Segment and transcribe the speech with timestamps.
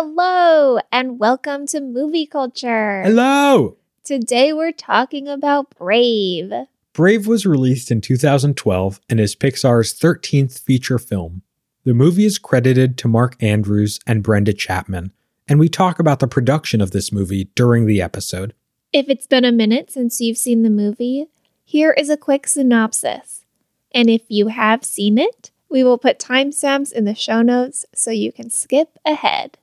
[0.00, 3.02] Hello, and welcome to Movie Culture.
[3.02, 3.78] Hello!
[4.04, 6.52] Today we're talking about Brave.
[6.92, 11.42] Brave was released in 2012 and is Pixar's 13th feature film.
[11.82, 15.10] The movie is credited to Mark Andrews and Brenda Chapman,
[15.48, 18.54] and we talk about the production of this movie during the episode.
[18.92, 21.26] If it's been a minute since you've seen the movie,
[21.64, 23.44] here is a quick synopsis.
[23.90, 28.12] And if you have seen it, we will put timestamps in the show notes so
[28.12, 29.57] you can skip ahead.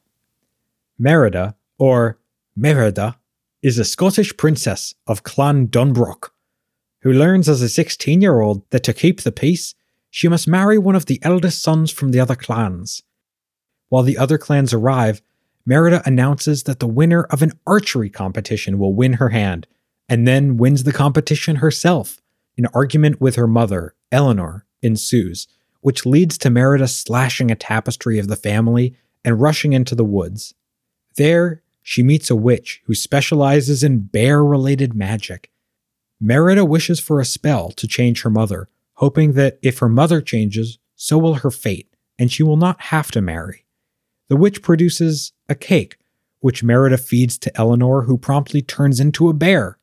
[0.97, 2.19] Merida, or
[2.55, 3.17] Merida,
[3.61, 6.29] is a Scottish princess of Clan DunBroch,
[7.01, 9.75] who learns as a 16 year old that to keep the peace,
[10.09, 13.03] she must marry one of the eldest sons from the other clans.
[13.89, 15.21] While the other clans arrive,
[15.65, 19.67] Merida announces that the winner of an archery competition will win her hand,
[20.07, 22.21] and then wins the competition herself.
[22.57, 25.47] An argument with her mother, Eleanor, ensues,
[25.81, 30.53] which leads to Merida slashing a tapestry of the family and rushing into the woods.
[31.17, 35.51] There, she meets a witch who specializes in bear related magic.
[36.19, 40.79] Merida wishes for a spell to change her mother, hoping that if her mother changes,
[40.95, 43.65] so will her fate, and she will not have to marry.
[44.29, 45.97] The witch produces a cake,
[46.39, 49.77] which Merida feeds to Eleanor, who promptly turns into a bear.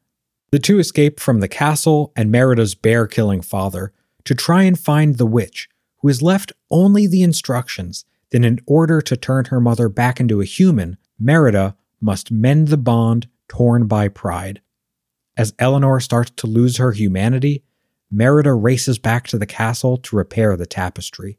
[0.51, 3.93] The two escape from the castle and Merida's bear killing father
[4.25, 9.01] to try and find the witch, who has left only the instructions that in order
[9.01, 14.09] to turn her mother back into a human, Merida must mend the bond torn by
[14.09, 14.61] pride.
[15.37, 17.63] As Eleanor starts to lose her humanity,
[18.11, 21.39] Merida races back to the castle to repair the tapestry.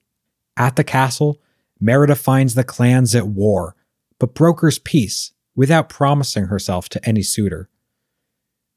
[0.55, 1.41] At the castle,
[1.79, 3.75] Merida finds the clans at war,
[4.19, 7.69] but brokers peace without promising herself to any suitor.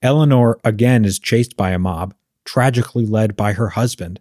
[0.03, 4.21] Eleanor again is chased by a mob, tragically led by her husband,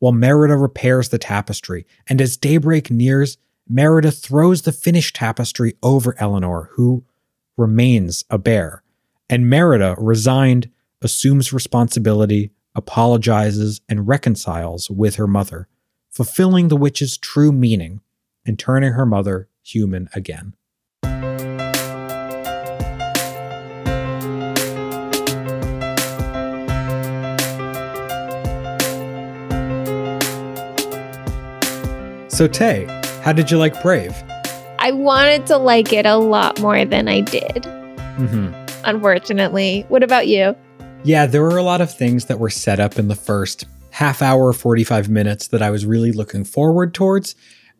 [0.00, 6.14] while Merida repairs the tapestry, and as daybreak nears, Merida throws the finished tapestry over
[6.18, 7.04] Eleanor, who
[7.56, 8.82] remains a bear.
[9.30, 10.70] And Merida, resigned,
[11.00, 15.68] assumes responsibility, apologizes, and reconciles with her mother,
[16.10, 18.00] fulfilling the witch's true meaning
[18.44, 20.54] and turning her mother human again.
[32.28, 34.14] So, Tae, how did you like Brave?
[34.78, 37.62] I wanted to like it a lot more than I did,
[38.18, 38.52] Mm-hmm.
[38.84, 39.86] unfortunately.
[39.88, 40.54] What about you?
[41.04, 44.20] Yeah, there were a lot of things that were set up in the first half
[44.22, 47.34] hour, 45 minutes that I was really looking forward towards.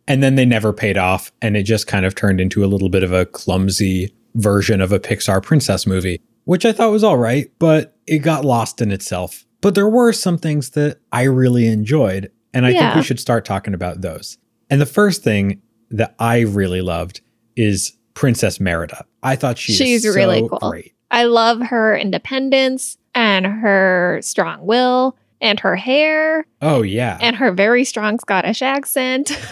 [0.07, 1.31] And then they never paid off.
[1.41, 4.91] And it just kind of turned into a little bit of a clumsy version of
[4.91, 8.91] a Pixar princess movie, which I thought was all right, but it got lost in
[8.91, 9.45] itself.
[9.61, 12.31] But there were some things that I really enjoyed.
[12.53, 14.37] And I think we should start talking about those.
[14.69, 15.61] And the first thing
[15.91, 17.21] that I really loved
[17.55, 19.05] is Princess Merida.
[19.23, 20.69] I thought she She's is really so cool.
[20.71, 20.93] great.
[21.11, 27.17] I love her independence and her strong will and her hair Oh, yeah.
[27.21, 29.31] and her very strong Scottish accent.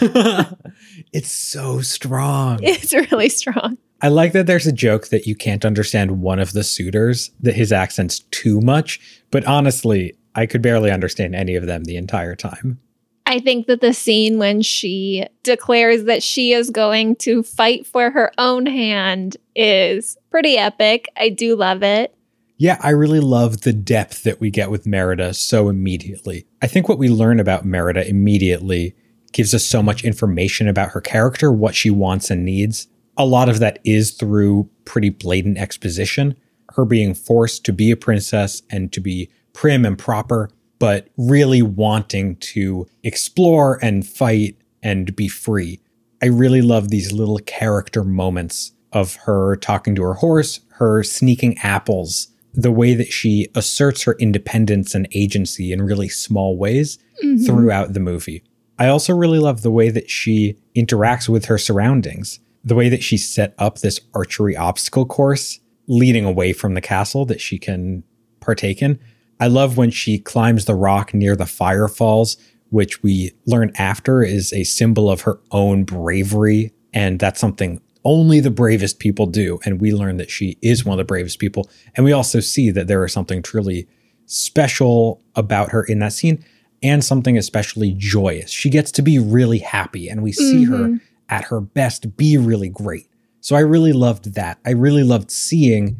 [1.12, 2.58] it's so strong.
[2.62, 3.78] it's really strong.
[4.02, 7.54] I like that there's a joke that you can't understand one of the suitors, that
[7.54, 9.00] his accent's too much,
[9.30, 12.80] but honestly, I could barely understand any of them the entire time.
[13.26, 18.10] I think that the scene when she declares that she is going to fight for
[18.10, 21.08] her own hand is pretty epic.
[21.16, 22.14] I do love it.
[22.56, 26.46] Yeah, I really love the depth that we get with Merida so immediately.
[26.62, 28.94] I think what we learn about Merida immediately
[29.32, 32.86] gives us so much information about her character, what she wants and needs.
[33.16, 36.36] A lot of that is through pretty blatant exposition,
[36.74, 40.50] her being forced to be a princess and to be prim and proper,
[40.84, 45.80] but really wanting to explore and fight and be free.
[46.22, 51.56] I really love these little character moments of her talking to her horse, her sneaking
[51.62, 57.46] apples, the way that she asserts her independence and agency in really small ways Mhm.
[57.46, 58.42] throughout the movie.
[58.78, 63.02] I also really love the way that she interacts with her surroundings, the way that
[63.02, 68.02] she set up this archery obstacle course leading away from the castle that she can
[68.40, 68.98] partake in.
[69.40, 72.36] I love when she climbs the rock near the fire falls,
[72.70, 76.72] which we learn after is a symbol of her own bravery.
[76.92, 79.58] And that's something only the bravest people do.
[79.64, 81.68] And we learn that she is one of the bravest people.
[81.94, 83.88] And we also see that there is something truly
[84.26, 86.44] special about her in that scene
[86.82, 88.50] and something especially joyous.
[88.50, 91.00] She gets to be really happy, and we see her Mhm.
[91.30, 93.06] at her best be really great.
[93.40, 94.58] So I really loved that.
[94.66, 95.96] I really loved seeing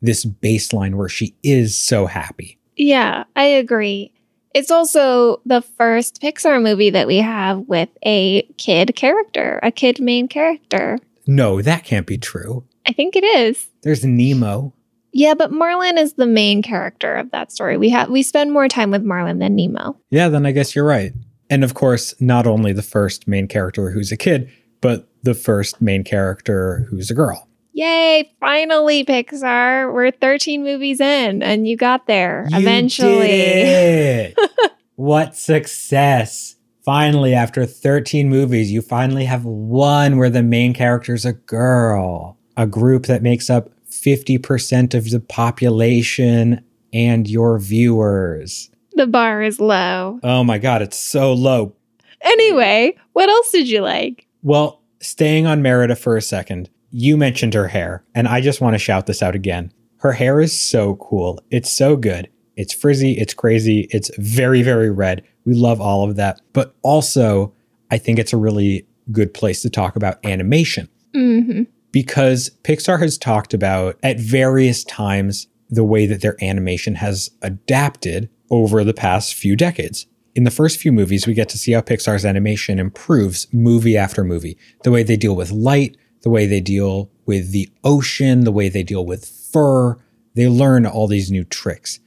[0.00, 2.58] this baseline where she is so happy.
[2.80, 4.10] Yeah, I agree.
[4.54, 10.00] It's also the first Pixar movie that we have with a kid character, a kid
[10.00, 10.98] main character.
[11.26, 12.64] No, that can't be true.
[12.86, 13.68] I think it is.
[13.82, 14.72] There's Nemo.
[15.12, 17.76] Yeah, but Marlin is the main character of that story.
[17.76, 19.96] We have we spend more time with Marlin than Nemo.
[20.10, 21.12] Yeah, then I guess you're right.
[21.50, 24.50] And of course, not only the first main character who's a kid,
[24.80, 27.46] but the first main character who's a girl.
[27.72, 29.92] Yay, finally Pixar.
[29.92, 34.34] We're 13 movies in and you got there You eventually.
[34.96, 36.56] what success.
[36.84, 42.66] Finally, after 13 movies, you finally have one where the main character's a girl, a
[42.66, 48.70] group that makes up 50% of the population and your viewers.
[48.94, 50.20] The bar is low.
[50.22, 51.74] Oh my God, it's so low.
[52.22, 54.26] Anyway, what else did you like?
[54.42, 58.74] Well, staying on Merida for a second, you mentioned her hair, and I just want
[58.74, 59.72] to shout this out again.
[59.98, 61.42] Her hair is so cool.
[61.50, 62.28] It's so good.
[62.56, 65.22] It's frizzy, it's crazy, it's very, very red.
[65.44, 66.40] We love all of that.
[66.52, 67.54] But also,
[67.90, 73.18] I think it's a really good place to talk about animation hmm because Pixar has
[73.18, 79.34] talked about at various times the way that their animation has adapted over the past
[79.34, 80.06] few decades.
[80.34, 84.22] In the first few movies, we get to see how Pixar's animation improves movie after
[84.24, 84.56] movie.
[84.84, 88.68] The way they deal with light, the way they deal with the ocean, the way
[88.68, 89.96] they deal with fur.
[90.34, 92.00] They learn all these new tricks.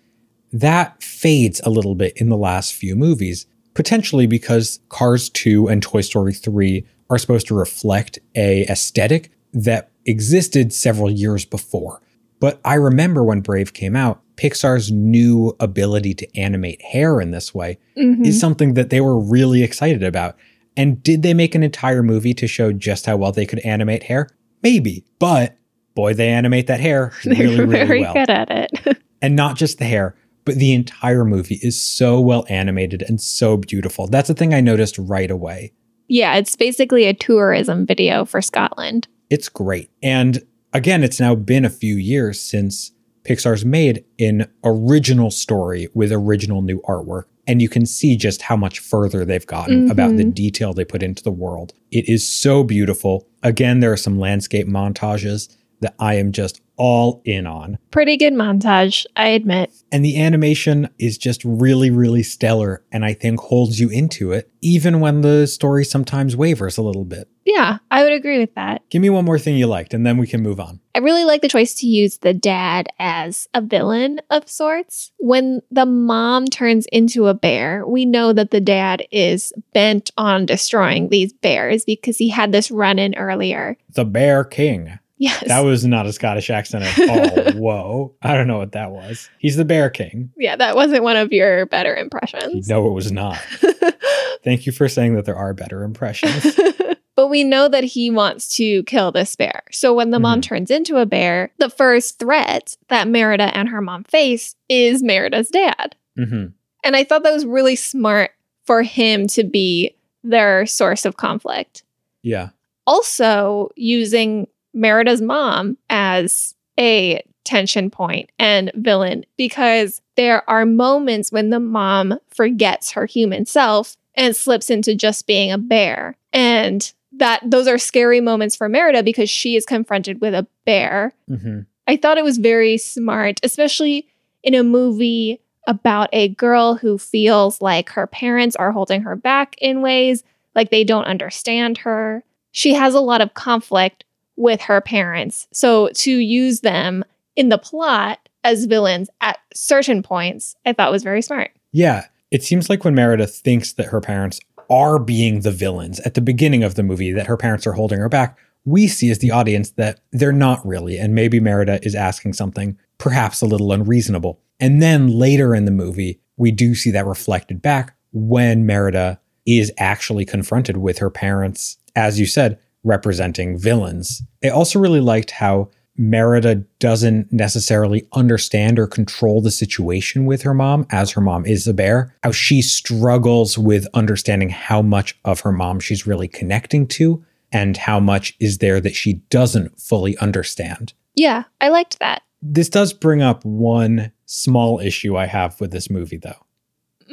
[0.52, 5.82] That fades a little bit in the last few movies, potentially because Cars 2 and
[5.82, 12.02] Toy Story 3 are supposed to reflect a aesthetic that existed several years before.
[12.40, 17.54] But I remember when Brave came out, Pixar's new ability to animate hair in this
[17.54, 20.36] way hmm is something that they were really excited about.
[20.76, 24.04] And did they make an entire movie to show just how well they could animate
[24.04, 24.30] hair?
[24.62, 25.58] Maybe, but
[25.96, 28.14] boy, they animate that hair They're really, really very well.
[28.14, 28.98] good at it.
[29.22, 33.56] And not just the hair, but the entire movie is so well animated and so
[33.56, 34.06] beautiful.
[34.08, 35.72] That's the thing I noticed right away.
[36.10, 39.08] yeah, it's basically a tourism video for Scotland.
[39.30, 39.90] It's great.
[40.02, 40.44] And
[40.74, 42.92] again, it's now been a few years since
[43.24, 47.24] Pixar's made an original story with original new artwork.
[47.46, 50.32] And you can see just how much further they've gotten about the mm-hmm.
[50.32, 51.74] detail they put into the world.
[51.92, 53.28] It is so beautiful.
[53.42, 57.78] Again, there are some landscape montages that I am just all in on.
[57.92, 59.72] Pretty good montage, I admit.
[59.92, 62.84] And the animation is just really, really stellar.
[62.92, 67.06] And I think holds you into it, even when the story sometimes wavers a little
[67.06, 67.30] bit.
[67.46, 68.82] Yeah, I would agree with that.
[68.90, 70.80] Give me one more thing you liked, and then we can move on.
[70.96, 75.12] I really like the choice to use the dad as a villain of sorts.
[75.20, 80.46] When the mom turns into a bear, we know that the dad is bent on
[80.46, 83.78] destroying these bears because he had this run in earlier.
[83.90, 85.00] The Bear King.
[85.24, 85.48] Yes.
[85.48, 87.54] That was not a Scottish accent at all.
[87.62, 88.14] Whoa.
[88.22, 89.30] I don't know what that was.
[89.40, 90.32] He's the Bear King.
[90.36, 92.68] yeah, that wasn't one of your better impressions.
[92.68, 93.38] No, it was not.
[94.44, 96.60] Thank you for saying that there are better impressions.
[97.16, 99.64] but we know that he wants to kill this bear.
[99.72, 100.44] So when the mom Mhm.
[100.44, 105.50] turns into a bear, the first threat that Merida and her mom face is Merida's
[105.50, 105.96] dad.
[106.18, 106.48] hmm
[106.84, 108.32] And I thought that was really smart
[108.66, 111.84] for him to be their source of conflict.
[112.24, 112.50] Yeah.
[112.86, 121.50] Also, using Merida's mom as a tension point and villain because there are moments when
[121.50, 126.16] the mom forgets her human self and slips into just being a bear.
[126.32, 131.14] And that those are scary moments for Merida because she is confronted with a bear
[131.28, 134.08] hmm I thought it was very smart, especially
[134.42, 139.56] in a movie about a girl who feels like her parents are holding her back
[139.60, 140.24] in ways,
[140.56, 142.24] like they don't understand her.
[142.52, 145.48] She has a lot of conflict with her parents.
[145.52, 147.04] So to use them
[147.36, 151.52] in the plot as villains at certain points, I thought was very smart.
[151.72, 152.06] Yeah.
[152.32, 156.22] It seems like when Merida thinks that her parents are being the villains at the
[156.22, 159.32] beginning of the movie, that her parents are holding her back, we see as the
[159.32, 160.98] audience that they're not really.
[160.98, 164.40] And maybe Merida is asking something perhaps a little unreasonable.
[164.60, 169.72] And then later in the movie, we do see that reflected back when Merida is
[169.78, 174.22] actually confronted with her parents, as you said, representing villains.
[174.44, 180.54] I also really liked how Merida doesn't necessarily understand or control the situation with her
[180.54, 185.42] mom, as her mom is a bear, how she struggles with understanding how much of
[185.42, 190.18] her mom she's really connecting to and how much is there that she doesn't fully
[190.18, 190.94] understand.
[191.16, 192.24] Yeah, I liked that.
[192.42, 196.46] This does bring up one small issue I have with this movie, though.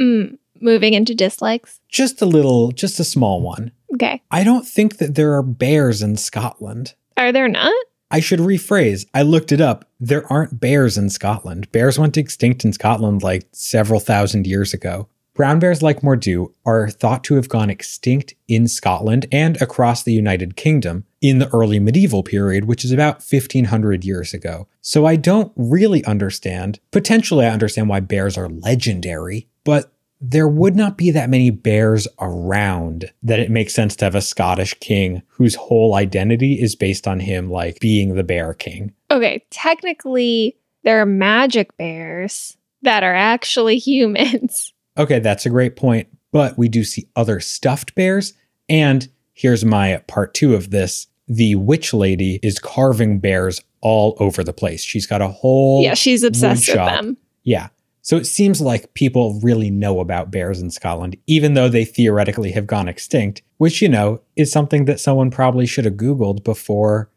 [0.00, 1.80] Mm, moving into dislikes.
[1.88, 3.72] Just a little, just a small one.
[3.94, 4.22] Okay.
[4.30, 6.94] I don't think that there are bears in Scotland.
[7.16, 7.74] Are there not?
[8.10, 9.06] I should rephrase.
[9.14, 9.84] I looked it up.
[10.00, 11.70] There aren't bears in Scotland.
[11.70, 15.08] Bears went extinct in Scotland like several thousand years ago.
[15.34, 20.12] Brown bears like Mor'du are thought to have gone extinct in Scotland and across the
[20.12, 24.66] United Kingdom in the early medieval period, which is about 1500 years ago.
[24.80, 26.80] So I don't really understand.
[26.90, 32.06] Potentially, I understand why bears are legendary, but there would not be that many bears
[32.20, 37.08] around that it makes sense to have a Scottish king whose whole identity is based
[37.08, 38.92] on him like being the bear king.
[39.10, 44.72] Okay, technically, there are magic bears that are actually humans.
[44.98, 46.08] Okay, that's a great point.
[46.32, 48.34] But we do see other stuffed bears.
[48.68, 54.42] And here's my part two of this the witch lady is carving bears all over
[54.42, 54.82] the place.
[54.82, 55.82] She's got a whole.
[55.82, 57.16] Yeah, she's obsessed with them.
[57.44, 57.68] Yeah.
[58.02, 62.52] So it seems like people really know about bears in Scotland, even though they theoretically
[62.52, 67.10] have gone extinct, which, you know, is something that someone probably should have Googled before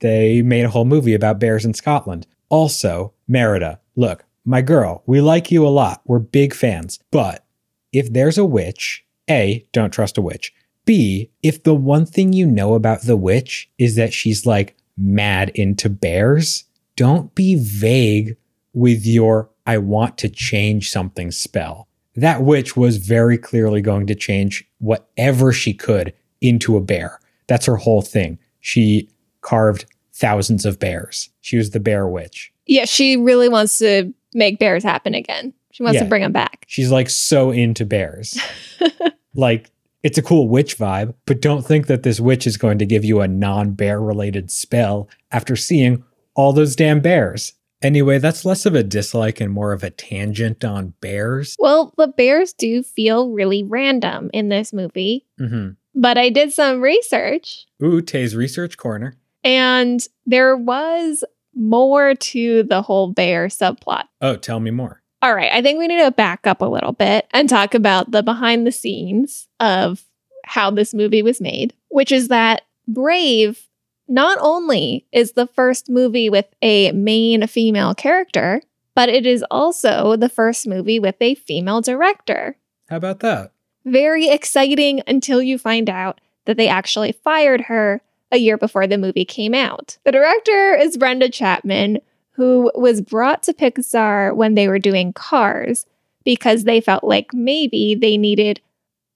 [0.00, 2.26] they made a whole movie about bears in Scotland.
[2.48, 6.00] Also, Merida, look, my girl, we like you a lot.
[6.06, 6.98] We're big fans.
[7.10, 7.44] But
[7.92, 10.54] if there's a witch, A, don't trust a witch.
[10.86, 15.50] B, if the one thing you know about the witch is that she's like mad
[15.50, 16.64] into bears,
[16.96, 18.36] don't be vague
[18.72, 21.86] with your I want to change something spell.
[22.16, 27.20] That witch was very clearly going to change whatever she could into a bear.
[27.46, 28.40] That's her whole thing.
[28.58, 29.08] She
[29.42, 31.30] carved thousands of bears.
[31.40, 32.52] She was the bear witch.
[32.66, 35.52] Yeah, she really wants to make bears happen again.
[35.70, 36.02] She wants Yeah.
[36.02, 36.64] to bring them back.
[36.66, 38.36] She's like so into bears.
[39.36, 39.70] like
[40.02, 43.04] it's a cool witch vibe, but don't think that this witch is going to give
[43.04, 46.02] you a non bear related spell after seeing
[46.34, 47.52] all those damn bears.
[47.82, 51.56] Anyway, that's less of a dislike and more of a tangent on bears.
[51.58, 56.80] Well, the bears do feel really random in this movie, hmm but I did some
[56.80, 59.16] research Ooh, Tae's research corner.
[59.42, 64.04] and there was more to the whole bear subplot.
[64.20, 65.02] Oh, tell me more.
[65.20, 68.12] All right, I think we need to back up a little bit and talk about
[68.12, 70.04] the behind the scenes of
[70.44, 73.66] how this movie was made, which is that Brave
[74.10, 78.60] not only is the first movie with a main female character,
[78.96, 82.56] but it is also the first movie with a female director.
[82.88, 83.52] How about that?
[83.84, 88.02] Very exciting until you find out that they actually fired her
[88.32, 89.96] a year before the movie came out.
[90.04, 91.98] The director is Brenda Chapman,
[92.32, 95.86] who was brought to Pixar when they were doing Cars
[96.24, 98.60] because they felt like maybe they needed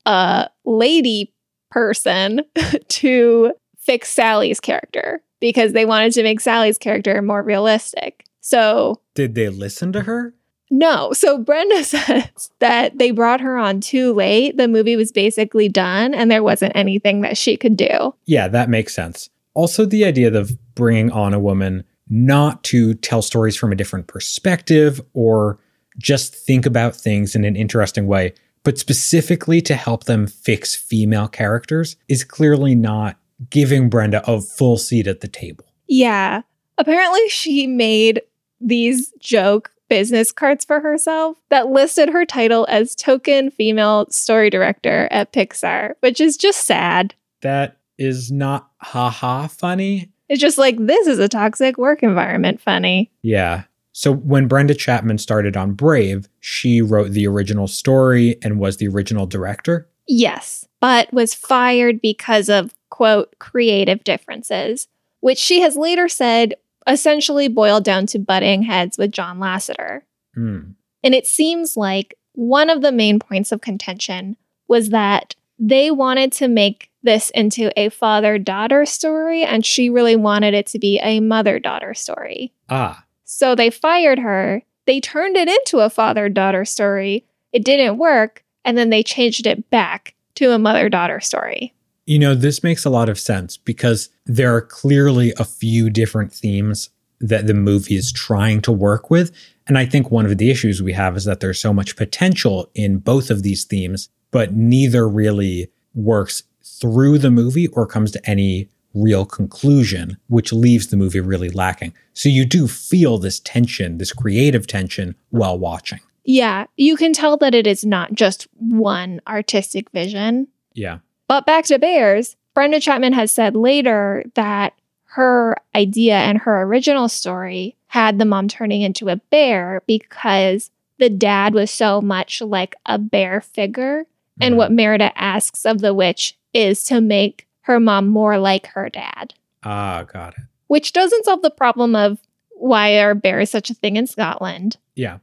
[0.07, 1.33] a lady
[1.71, 2.43] person
[2.89, 3.53] to
[3.85, 8.25] fix Sally's character because they wanted to make Sally's character more realistic.
[8.41, 10.35] So Did they listen to her?
[10.71, 11.13] no.
[11.13, 14.57] So Brenda says that they brought her on too late.
[14.57, 18.15] The movie was basically done and there wasn't anything that she could do.
[18.27, 19.31] Yeah, that makes sense.
[19.55, 24.09] Also, the idea of bringing on a woman not to tell stories from a different
[24.09, 25.59] perspective or
[25.97, 31.29] just think about things in an interesting way, but specifically to help them fix female
[31.29, 33.17] characters is clearly not
[33.51, 35.65] giving Brenda a full seat at the table.
[35.87, 36.43] Yeah.
[36.79, 38.23] Apparently, she made
[38.61, 45.09] these joke business cards for herself that listed her title as token female story director
[45.11, 47.15] at Pixar, which is just sad.
[47.43, 50.11] That is not haha funny.
[50.29, 53.13] It's just like, this is a toxic work environment funny.
[53.23, 53.65] Yeah.
[53.93, 58.89] So when Brenda Chapman started on Brave, she wrote the original story and was the
[58.89, 59.89] original director.
[60.09, 64.87] Yes, but was fired because of, quote, creative differences,
[65.19, 66.55] which she has later said
[66.87, 70.03] essentially boiled down to butting heads with John Lasseter.
[70.37, 70.61] Hmm.
[71.03, 74.37] And it seems like one of the main points of contention
[74.69, 80.15] was that they wanted to make this into a father daughter story, and she really
[80.15, 82.53] wanted it to be a mother daughter story.
[82.69, 84.63] Ah, So they fired her.
[84.87, 87.25] They turned it into a father daughter story.
[87.53, 88.45] It didn't work.
[88.65, 91.74] And then they changed it back to a mother daughter story.
[92.07, 96.33] You know, this makes a lot of sense because there are clearly a few different
[96.33, 99.33] themes that the movie is trying to work with.
[99.67, 102.71] And I think one of the issues we have is that there's so much potential
[102.75, 108.29] in both of these themes, but neither really works through the movie or comes to
[108.31, 111.95] any real conclusion, which leaves the movie really lacking.
[112.13, 116.01] So you do feel this tension, this creative tension while watching.
[116.25, 120.49] Yeah, you can tell that it is not just one artistic vision.
[120.75, 120.99] Yeah.
[121.35, 124.73] But back to bears, Brenda Chapman has said later that
[125.07, 131.11] her idea and her original story had the mom turning into a bear because the
[131.11, 134.07] dad was so much like a bear figure.
[134.41, 134.59] And Mhm.
[134.59, 139.35] what Merida asks of the witch is to make her mom more like her dad,
[139.65, 140.45] Ah, got it.
[140.69, 145.19] which doesn't solve the problem of why are bears such a thing in Scotland, Yeah.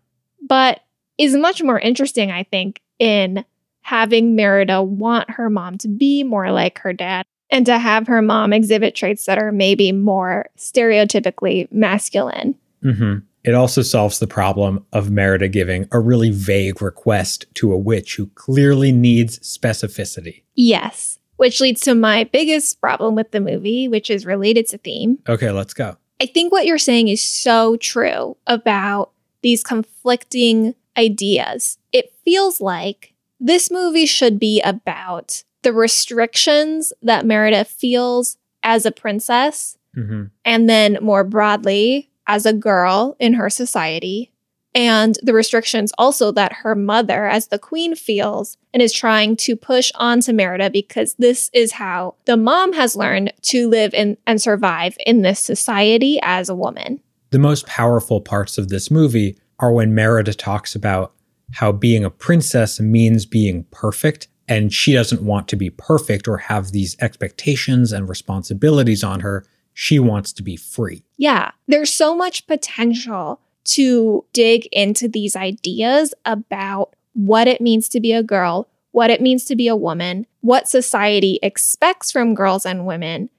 [0.45, 0.81] but
[1.17, 3.45] is much more interesting, I think, in
[3.81, 8.21] having Merida want her mom to be more like her dad and to have her
[8.21, 12.55] mom exhibit traits that are maybe more stereotypically masculine.
[12.81, 17.77] hmm It also solves the problem of Merida giving a really vague request to a
[17.77, 20.43] witch who clearly needs specificity.
[20.55, 25.19] Yes, which leads to my biggest problem with the movie, which is related to theme.
[25.27, 25.97] Okay, let's go.
[26.21, 29.11] I think what you're saying is so true about
[29.41, 31.79] these conflicting ideas.
[31.91, 33.10] It feels like
[33.41, 40.69] this movie should be about the restrictions that Merida feels as a princess, hmm and
[40.69, 44.31] then more broadly, as a girl in her society,
[44.73, 49.55] and the restrictions also that her mother, as the queen, feels and is trying to
[49.55, 54.41] push onto Merida because this is how the mom has learned to live in and
[54.41, 57.01] survive in this society as a woman.
[57.31, 61.13] The most powerful parts of this movie are when Merida talks about
[61.53, 66.37] how being a princess means being perfect, and she doesn't want to be perfect or
[66.37, 69.45] have these expectations and responsibilities on her.
[69.73, 71.03] She wants to be free.
[71.17, 77.99] Yeah, there's so much potential to dig into these ideas about what it means to
[77.99, 82.65] be a girl, what it means to be a woman, what society expects from girls
[82.65, 83.29] and women,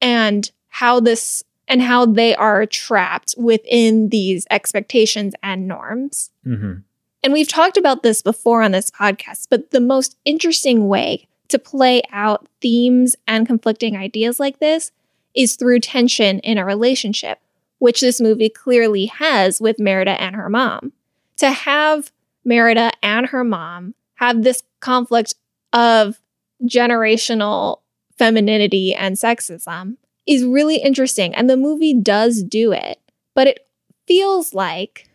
[0.00, 6.30] and how this and how they are trapped within these expectations and norms.
[6.44, 6.74] hmm
[7.22, 11.58] And we've talked about this before on this podcast, but the most interesting way to
[11.58, 14.90] play out themes and conflicting ideas like this
[15.34, 17.38] is through tension in a relationship,
[17.78, 20.92] which this movie clearly has with Merida and her mom.
[21.36, 22.10] To have
[22.44, 25.34] Merida and her mom have this conflict
[25.72, 26.20] of
[26.64, 27.80] generational
[28.18, 31.34] femininity and sexism is really interesting.
[31.34, 33.00] And the movie does do it,
[33.34, 33.66] but it
[34.06, 35.08] feels like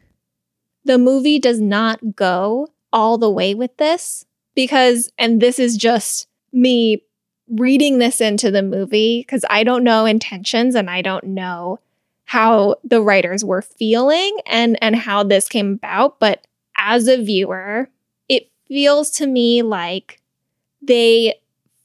[0.88, 4.26] the movie does not go all the way with this
[4.56, 7.04] because, and this is just me
[7.50, 11.80] reading this into the movie because I don't know intentions and I don't know
[12.26, 16.46] how the writers were feeling and and how this came about but
[16.78, 17.90] as a viewer
[18.28, 20.22] it feels to me like
[20.82, 21.36] they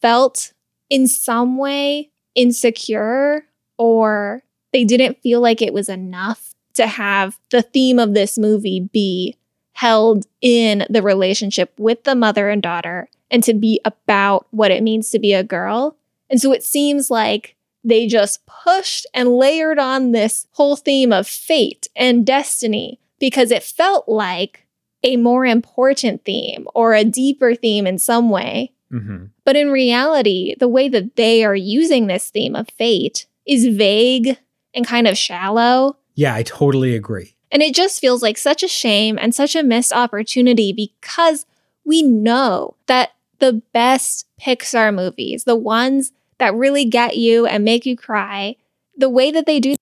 [0.01, 0.53] felt
[0.91, 3.45] in some way insecure
[3.79, 8.89] or they didn't feel like it was enough to have the theme of this movie
[8.93, 9.37] be
[9.75, 14.83] held in the relationship with the mother and daughter and to be about what it
[14.83, 15.97] means to be a girl.
[16.31, 21.27] And so it seems like they just pushed and layered on this whole theme of
[21.27, 24.67] fate and destiny because it felt like
[25.03, 28.73] a more important theme or a deeper theme in some way.
[28.91, 33.67] hmm But in reality, the way that they are using this theme of fate is
[33.67, 34.39] vague
[34.75, 35.97] and kind of shallow.
[36.15, 37.35] Yeah, I totally agree.
[37.51, 41.45] And it just feels like such a shame and such a missed opportunity because
[41.85, 47.85] we know that the best Pixar movies, the ones that really get you and make
[47.85, 48.57] you cry,
[48.97, 49.75] the way that they do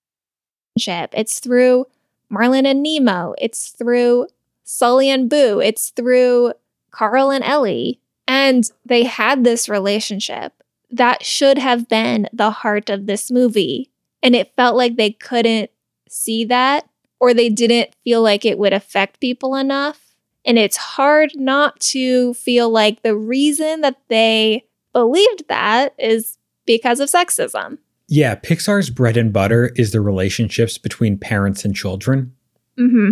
[0.77, 1.87] it's through
[2.29, 4.29] Marlin and Nemo, it's through
[4.65, 6.55] Sully and Boo, it's through
[6.91, 8.01] Carl and Ellie.
[8.27, 10.53] And they had this relationship
[10.91, 13.91] that should have been the heart of this movie.
[14.23, 15.71] And it felt like they couldn't
[16.11, 16.89] see that
[17.21, 20.15] or they didn't feel like it would affect people enough.
[20.45, 26.99] And it's hard not to feel like the reason that they believed that is because
[26.99, 27.79] of sexism.
[28.09, 32.35] Yeah, Pixar's bread and butter is the relationships between parents and children.
[32.79, 33.11] Mm-hmm.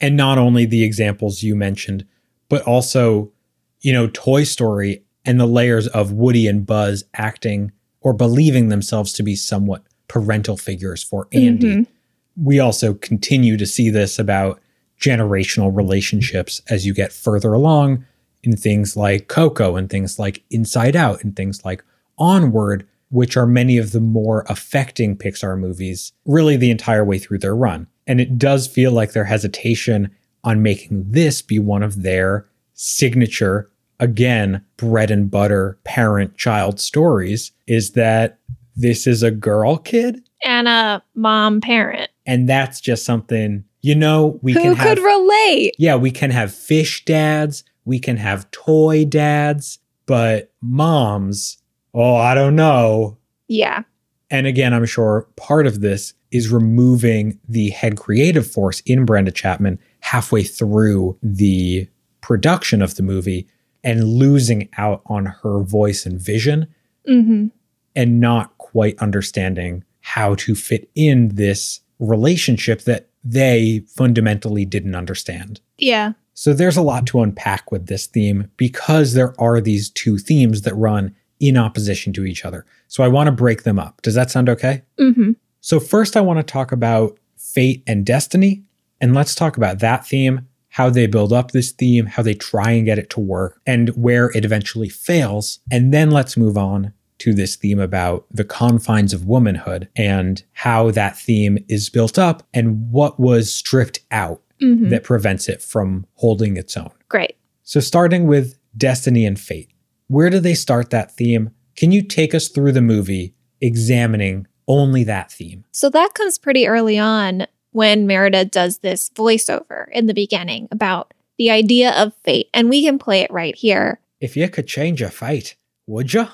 [0.00, 2.04] And not only the examples you mentioned,
[2.48, 3.32] but also,
[3.80, 9.12] you know, Toy Story and the layers of Woody and Buzz acting or believing themselves
[9.14, 11.76] to be somewhat parental figures for Andy.
[11.76, 11.86] Mhm.
[12.36, 14.60] We also continue to see this about
[15.00, 18.04] generational relationships as you get further along
[18.42, 21.84] in things like Coco and things like Inside Out and things like
[22.18, 27.38] Onward, which are many of the more affecting Pixar movies really the entire way through
[27.38, 27.86] their run.
[28.06, 30.10] And it does feel like their hesitation
[30.42, 37.52] on making this be one of their signature, again, bread and butter parent child stories
[37.66, 38.38] is that
[38.76, 40.22] this is a girl kid.
[40.44, 44.96] And a mom parent And that's just something, you know, we who can have.
[44.96, 45.74] could relate.
[45.78, 51.58] yeah, we can have fish dads, we can have toy dads, but moms,
[51.92, 53.18] oh, I don't know.
[53.48, 53.82] Yeah.
[54.30, 59.30] And again, I'm sure part of this is removing the head creative force in Brenda
[59.30, 61.88] Chapman halfway through the
[62.20, 63.46] production of the movie
[63.84, 66.66] and losing out on her voice and vision
[67.06, 67.48] Mm-hmm.
[67.94, 75.60] and not quite understanding how to fit in this relationship that they fundamentally didn't understand.
[75.78, 76.12] Yeah.
[76.34, 80.62] So there's a lot to unpack with this theme because there are these two themes
[80.62, 82.66] that run in opposition to each other.
[82.88, 84.02] So I want to break them up.
[84.02, 84.82] Does that sound okay?
[84.98, 85.32] Mm-hmm.
[85.60, 88.62] So, first, I want to talk about fate and destiny.
[89.00, 92.72] And let's talk about that theme, how they build up this theme, how they try
[92.72, 95.60] and get it to work, and where it eventually fails.
[95.70, 96.92] And then let's move on
[97.24, 102.42] to this theme about the confines of womanhood and how that theme is built up
[102.52, 104.90] and what was stripped out Mm-hmm.
[104.90, 106.92] that prevents it from holding its own.
[107.08, 107.36] Great.
[107.64, 109.68] So, starting with destiny and fate,
[110.06, 111.50] where do they start that theme?
[111.76, 115.64] Can you take us through the movie examining only that theme?
[115.72, 121.12] So that comes pretty early on when Merida does this voiceover in the beginning about
[121.36, 122.48] the idea of fate.
[122.54, 124.00] And we can play it right here.
[124.20, 125.56] If you could change a fate,
[125.88, 126.28] would you?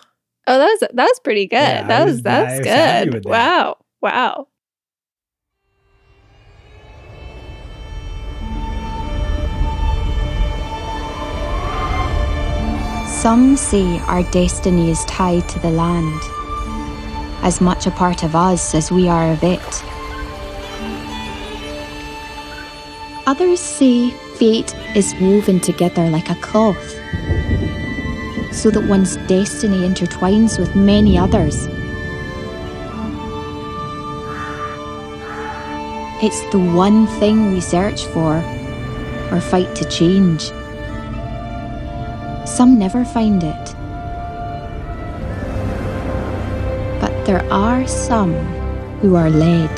[0.52, 1.56] Oh, that was that was pretty good.
[1.56, 3.14] Yeah, that was- was that's was happy good.
[3.14, 3.30] with that.
[3.30, 3.76] Wow.
[4.02, 4.46] Wow.
[13.06, 16.20] Some say our destiny is tied to the land,
[17.44, 19.84] as much a part of us as we are of it.
[23.26, 26.94] Others say fate is woven together like a cloth,
[28.52, 31.68] so that one's destiny intertwines with many others.
[36.22, 38.36] It's the one thing we search for
[39.32, 40.50] or fight to change.
[42.46, 43.74] Some never find it.
[47.00, 48.34] But there are some
[49.00, 49.74] who are led.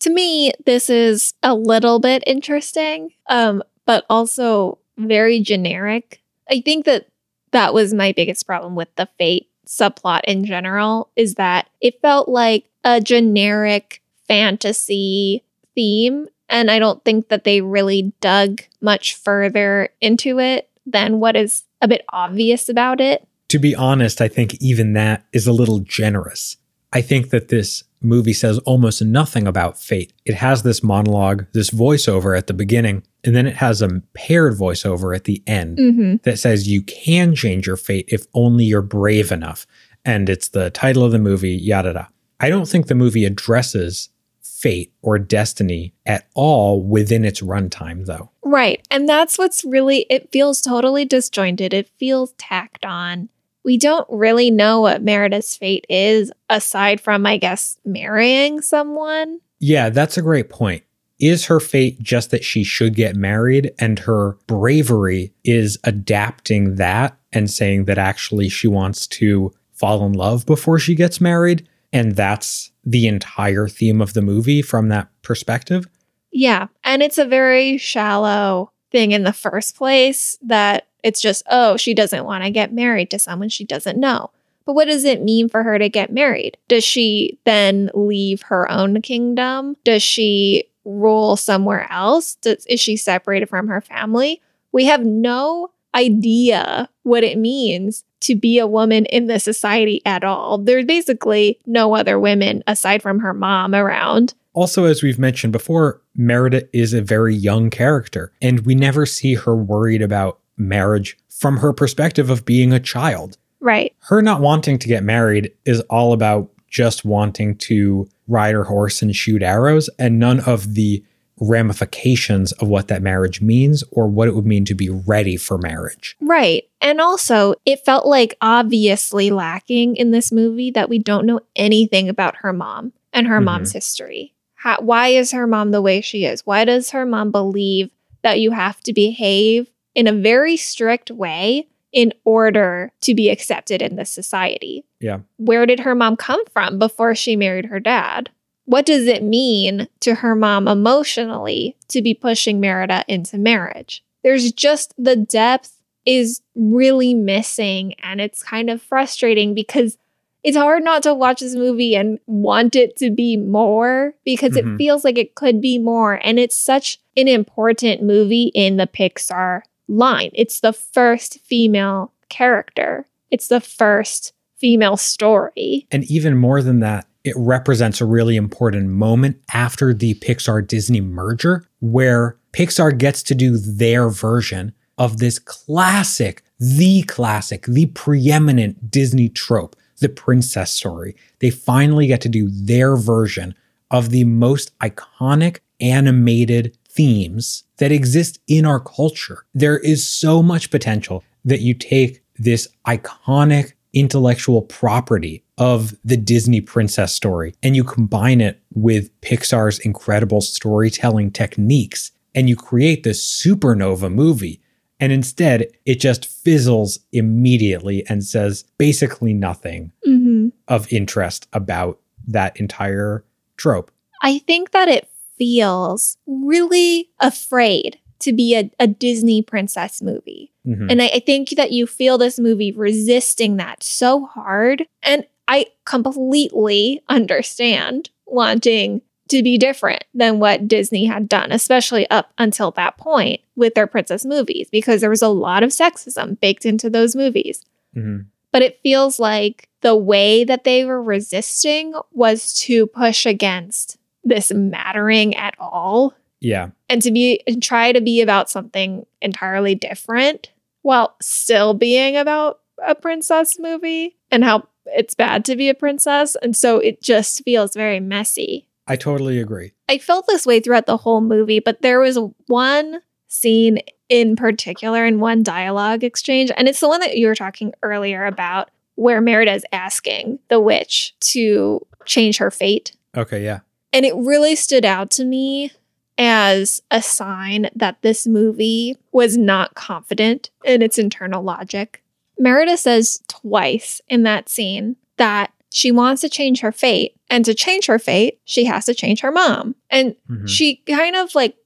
[0.00, 6.20] To me, this is a little bit interesting, um, but also very generic.
[6.50, 7.06] I think that
[7.52, 12.28] that was my biggest problem with the fate subplot in general is that it felt
[12.28, 19.90] like a generic fantasy theme and I don't think that they really dug much further
[20.00, 23.26] into it than what is a bit obvious about it.
[23.48, 26.56] To be honest, I think even that is a little generous.
[26.92, 30.12] I think that this movie says almost nothing about fate.
[30.24, 34.54] It has this monologue, this voiceover at the beginning, and then it has a paired
[34.54, 36.16] voiceover at the end Mm-hmm.
[36.22, 39.66] that says you can change your fate if only you're brave enough.
[40.04, 42.06] And it's the title of the movie, yada da.
[42.40, 44.08] I don't think the movie addresses
[44.42, 48.30] fate or destiny at all within its runtime, though.
[48.44, 48.84] Right.
[48.90, 51.72] And that's what's really, it feels totally disjointed.
[51.74, 53.28] It feels tacked on.
[53.68, 59.40] We don't really know what Merida's fate is aside from, I guess, marrying someone.
[59.58, 60.84] Yeah, that's a great point.
[61.20, 67.18] Is her fate just that she should get married and her bravery is adapting that
[67.30, 71.68] and saying that actually she wants to fall in love before she gets married?
[71.92, 75.86] And that's the entire theme of the movie from that perspective?
[76.32, 76.68] Yeah.
[76.84, 81.94] And it's a very shallow thing in the first place that it's just, oh, she
[81.94, 84.30] doesn't want to get married to someone she doesn't know.
[84.64, 86.58] But what does it mean for her to get married?
[86.68, 89.76] Does she then leave her own kingdom?
[89.84, 92.34] Does she rule somewhere else?
[92.36, 94.42] Does, is she separated from her family?
[94.72, 100.24] We have no idea what it means to be a woman in this society at
[100.24, 100.58] all.
[100.58, 104.34] There's basically no other women aside from her mom around.
[104.52, 109.34] Also, as we've mentioned before, Merida is a very young character, and we never see
[109.34, 113.38] her worried about marriage from her perspective of being a child.
[113.60, 113.94] Right.
[114.00, 119.00] Her not wanting to get married is all about just wanting to ride her horse
[119.02, 121.02] and shoot arrows, and none of the
[121.40, 125.58] ramifications of what that marriage means or what it would mean to be ready for
[125.58, 126.16] marriage.
[126.20, 126.64] Right.
[126.80, 132.08] And also, it felt like obviously lacking in this movie that we don't know anything
[132.08, 133.44] about her mom and her Mhm.
[133.44, 134.34] mom's history.
[134.54, 136.44] How, why is her mom the way she is?
[136.44, 137.90] Why does her mom believe
[138.22, 139.68] that you have to behave
[139.98, 144.84] in a very strict way in order to be accepted in this society?
[145.00, 145.18] Yeah.
[145.38, 148.30] Where did her mom come from before she married her dad?
[148.64, 154.04] What does it mean to her mom emotionally to be pushing Merida into marriage?
[154.22, 155.72] There's just the depth
[156.06, 159.98] is really missing and it's kind of frustrating because
[160.44, 164.74] it's hard not to watch this movie and want it to be more because Mhm.
[164.74, 168.86] it feels like it could be more and it's such an important movie in the
[168.86, 170.30] Pixar line.
[170.34, 173.06] It's the first female character.
[173.30, 175.86] It's the first female story.
[175.90, 181.00] And even more than that, it represents a really important moment after the Pixar Disney
[181.00, 188.90] merger where Pixar gets to do their version of this classic, the classic, the preeminent
[188.90, 191.16] Disney trope, the princess story.
[191.40, 193.54] They finally get to do their version
[193.90, 199.44] of the most iconic animated themes that exist in our culture.
[199.54, 206.60] There is so much potential that you take this iconic intellectual property of the Disney
[206.60, 213.24] princess story and you combine it with Pixar's incredible storytelling techniques and you create this
[213.24, 214.60] supernova movie.
[215.00, 220.48] And instead, it just fizzles immediately and says basically nothing Mm-hmm.
[220.68, 223.24] of interest about that entire
[223.56, 223.90] trope.
[224.22, 230.52] I think that it feels really afraid to be a, a Disney princess movie.
[230.66, 230.90] Mhm.
[230.90, 234.86] And I, I think that you feel this movie resisting that so hard.
[235.02, 242.32] And I completely understand wanting to be different than what Disney had done, especially up
[242.38, 246.64] until that point with their princess movies, because there was a lot of sexism baked
[246.66, 247.64] into those movies.
[247.96, 248.26] Mhm.
[248.52, 253.98] But it feels like the way that they were resisting was to push against
[254.28, 256.68] this mattering at all Yeah.
[256.88, 260.50] and to be and try to be about something entirely different
[260.82, 266.36] while still being about a princess movie and how it's bad to be a princess
[266.42, 269.72] and so it just feels very messy I totally agree.
[269.88, 275.04] i felt this way throughout the whole movie but there was one scene in particular
[275.04, 279.20] and one dialogue exchange and it's the one that you were talking earlier about where
[279.20, 283.60] merida is asking the witch to change her fate Okay, yeah.
[283.92, 285.72] And it really stood out to me
[286.16, 292.02] as a sign that this movie was not confident in its internal logic.
[292.38, 297.14] Merida says twice in that scene that she wants to change her fate.
[297.30, 299.74] And to change her fate, she has to change her mom.
[299.90, 300.48] And Mhm.
[300.48, 301.56] she kind of like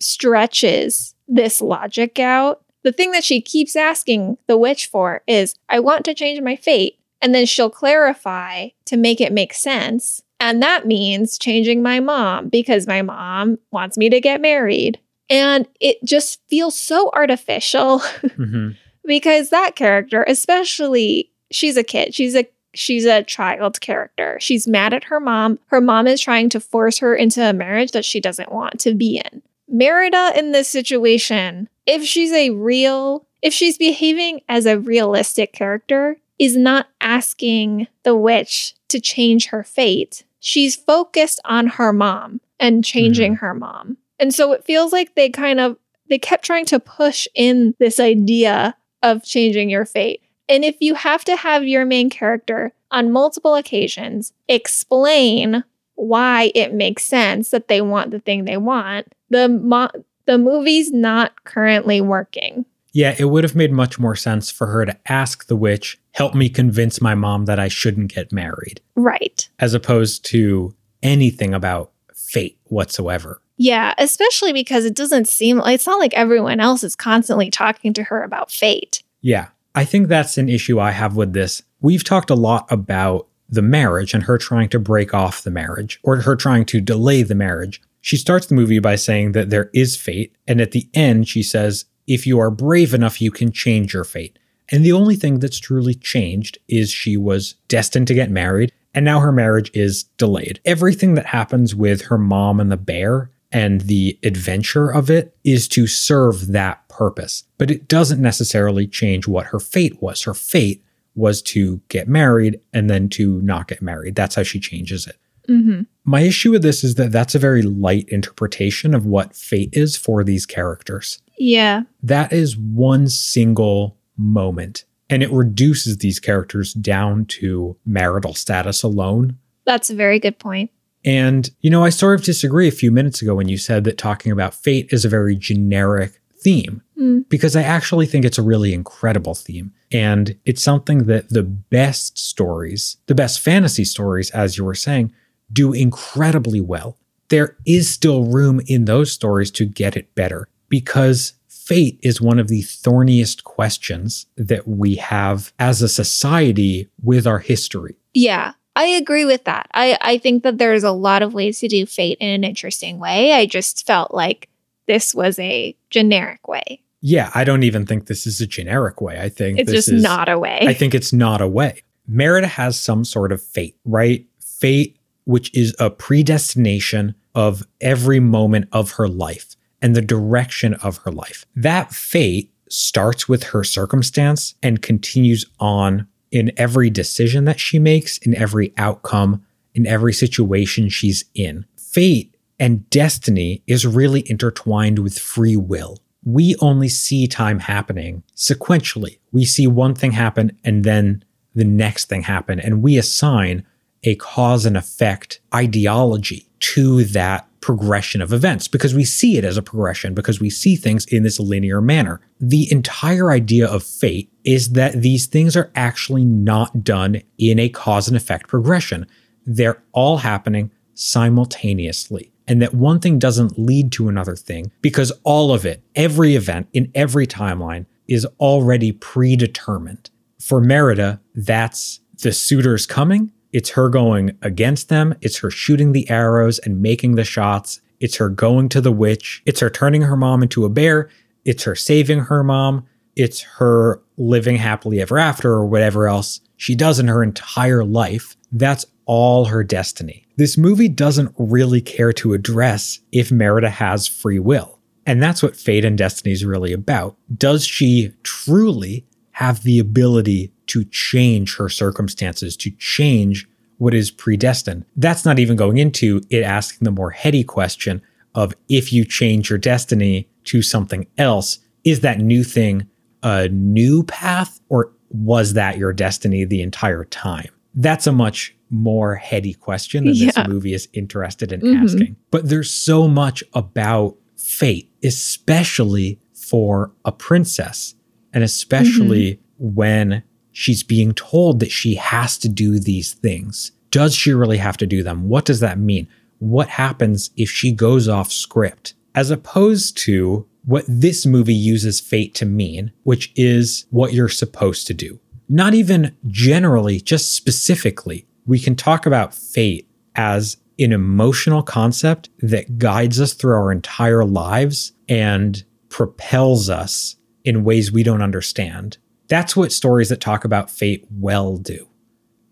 [0.00, 2.62] stretches this logic out.
[2.84, 6.56] The thing that she keeps asking the witch for is, I want to change my
[6.56, 6.98] fate.
[7.20, 10.22] And then she'll clarify to make it make sense.
[10.40, 14.98] And that means changing my mom because my mom wants me to get married.
[15.30, 18.76] And it just feels so artificial Mhm.
[19.04, 24.38] because that character, especially she's a kid, she's a she's a child character.
[24.40, 25.58] She's mad at her mom.
[25.66, 28.94] Her mom is trying to force her into a marriage that she doesn't want to
[28.94, 29.42] be in.
[29.68, 36.18] Merida in this situation, if she's a real, if she's behaving as a realistic character,
[36.38, 40.24] is not asking the witch to change her fate.
[40.48, 43.44] She's focused on her mom and changing mm-hmm.
[43.44, 43.98] her mom.
[44.18, 45.76] And so it feels like they kind of
[46.08, 50.22] they kept trying to push in this idea of changing your fate.
[50.48, 55.64] And if you have to have your main character on multiple occasions explain
[55.96, 59.90] why it makes sense that they want the thing they want, the mo-
[60.24, 62.64] the movie's not currently working.
[62.92, 66.34] Yeah, it would have made much more sense for her to ask the witch, help
[66.34, 69.48] me convince my mom that I shouldn't get married, Right.
[69.58, 73.40] as opposed to anything about fate whatsoever.
[73.56, 78.04] Yeah, especially because it doesn't seem it's not like everyone else is constantly talking to
[78.04, 79.02] her about fate.
[79.20, 81.62] Yeah, I think that's an issue I have with this.
[81.80, 85.98] We've talked a lot about the marriage and her trying to break off the marriage
[86.02, 87.80] or her trying to delay the marriage.
[88.00, 91.42] She starts the movie by saying that there is fate, and at the end, she
[91.42, 94.38] says, If you are brave enough, you can change your fate.
[94.70, 99.04] And the only thing that's truly changed is she was destined to get married, and
[99.04, 100.60] now her marriage is delayed.
[100.64, 105.68] Everything that happens with her mom and the bear and the adventure of it is
[105.68, 107.44] to serve that purpose.
[107.58, 110.22] But it doesn't necessarily change what her fate was.
[110.22, 110.82] Her fate
[111.14, 114.14] was to get married and then to not get married.
[114.14, 115.16] That's how she changes it.
[115.48, 115.82] Mm-hmm.
[116.04, 119.96] My issue with this is that that's a very light interpretation of what fate is
[119.96, 121.20] for these characters.
[121.38, 121.82] Yeah.
[122.02, 129.38] That is one single moment, and it reduces these characters down to marital status alone.
[129.64, 130.70] That's a very good point.
[131.04, 133.98] And, you know, I sort of disagree a few minutes ago when you said that
[133.98, 137.28] talking about fate is a very generic theme, Mm.
[137.28, 139.72] because I actually think it's a really incredible theme.
[139.92, 145.12] And it's something that the best stories, the best fantasy stories, as you were saying,
[145.52, 146.96] do incredibly well.
[147.28, 152.38] There is still room in those stories to get it better because fate is one
[152.38, 157.94] of the thorniest questions that we have as a society with our history.
[158.14, 159.68] Yeah, I agree with that.
[159.74, 162.98] I, I think that there's a lot of ways to do fate in an interesting
[162.98, 163.32] way.
[163.32, 164.48] I just felt like
[164.86, 166.80] this was a generic way.
[167.00, 169.20] Yeah, I don't even think this is a generic way.
[169.20, 170.60] I think It's just is, not a way.
[170.62, 171.82] I think it's not a way.
[172.06, 174.26] Merida has some sort of fate, right?
[174.40, 174.97] Fate,
[175.28, 181.12] which is a predestination of every moment of her life and the direction of her
[181.12, 181.44] life.
[181.54, 188.16] That fate starts with her circumstance and continues on in every decision that she makes,
[188.16, 191.66] in every outcome, in every situation she's in.
[191.76, 195.98] Fate And destiny is really intertwined with free will.
[196.24, 199.18] We only see time happening sequentially.
[199.30, 201.22] We see one thing happen and then
[201.54, 203.66] the next thing happen, and we assign
[204.04, 209.56] a cause and effect ideology to that progression of events because we see it as
[209.56, 212.20] a progression because we see things in this linear manner.
[212.40, 217.68] The entire idea of fate is that these things are actually not done in a
[217.68, 219.06] cause and effect progression.
[219.44, 222.32] They're all happening simultaneously.
[222.46, 226.68] And that one thing doesn't lead to another thing because all of it, every event
[226.72, 230.10] in every timeline, is already predetermined.
[230.40, 235.14] For Merida, that's the suitors coming it's her going against them.
[235.20, 237.80] It's her shooting the arrows and making the shots.
[238.00, 239.42] It's her going to the witch.
[239.46, 241.08] It's her turning her mom into a bear.
[241.44, 242.86] It's her saving her mom.
[243.16, 248.36] It's her living happily ever after or whatever else she does in her entire life.
[248.52, 250.26] That's all her destiny.
[250.36, 254.78] This movie doesn't really care to address if Merida has free will.
[255.06, 257.16] And that's what Fate and Destiny is really about.
[257.34, 259.06] Does she truly
[259.38, 264.84] have the ability to change her circumstances, to change what is predestined.
[264.96, 268.02] That's not even going into it asking the more heady question
[268.34, 272.88] of if you change your destiny to something else, is that new thing
[273.22, 277.50] a new path or was that your destiny the entire time?
[277.74, 280.32] That's a much more heady question that yeah.
[280.32, 281.84] this movie is interested in mm-hmm.
[281.84, 282.16] asking.
[282.32, 287.94] But there's so much about fate, especially for a princess,
[288.38, 289.74] and especially mm-hmm.
[289.74, 290.22] when
[290.52, 293.72] she's being told that she has to do these things.
[293.90, 295.28] Does she really have to do them?
[295.28, 296.06] What does that mean?
[296.38, 298.94] What happens if she goes off script?
[299.12, 304.86] As opposed to what this movie uses fate to mean, which is what you're supposed
[304.86, 305.18] to do.
[305.48, 308.24] Not even generally, just specifically.
[308.46, 314.24] We can talk about fate as an emotional concept that guides us through our entire
[314.24, 318.98] lives and propels us in ways we don't understand.
[319.28, 321.88] That's what stories that talk about fate well do.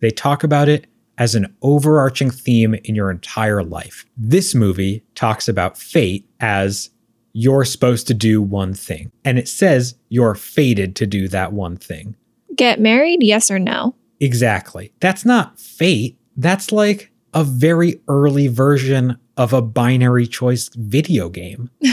[0.00, 0.86] They talk about it
[1.18, 4.04] as an overarching theme in your entire life.
[4.16, 6.90] This movie talks about fate as
[7.32, 11.76] you're supposed to do one thing, and it says you're fated to do that one
[11.76, 12.16] thing.
[12.54, 13.94] Get married, yes or no?
[14.20, 14.92] Exactly.
[15.00, 16.18] That's not fate.
[16.36, 21.70] That's like a very early version of a binary choice video game.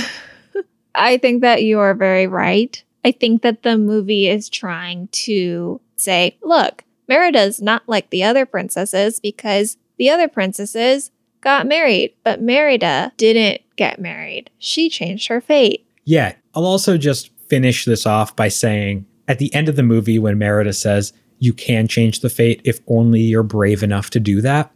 [0.96, 2.84] I think that you are very right.
[3.06, 8.46] I think that the movie is trying to say, look, Merida's not like the other
[8.46, 14.50] princesses because the other princesses got married, but Merida didn't get married.
[14.58, 15.86] She changed her fate.
[16.06, 20.20] Yeah, I'll also just finish this off by saying at the end of the movie,
[20.20, 24.42] when Merida says, You can change the fate if only you're brave enough to do
[24.42, 24.72] that,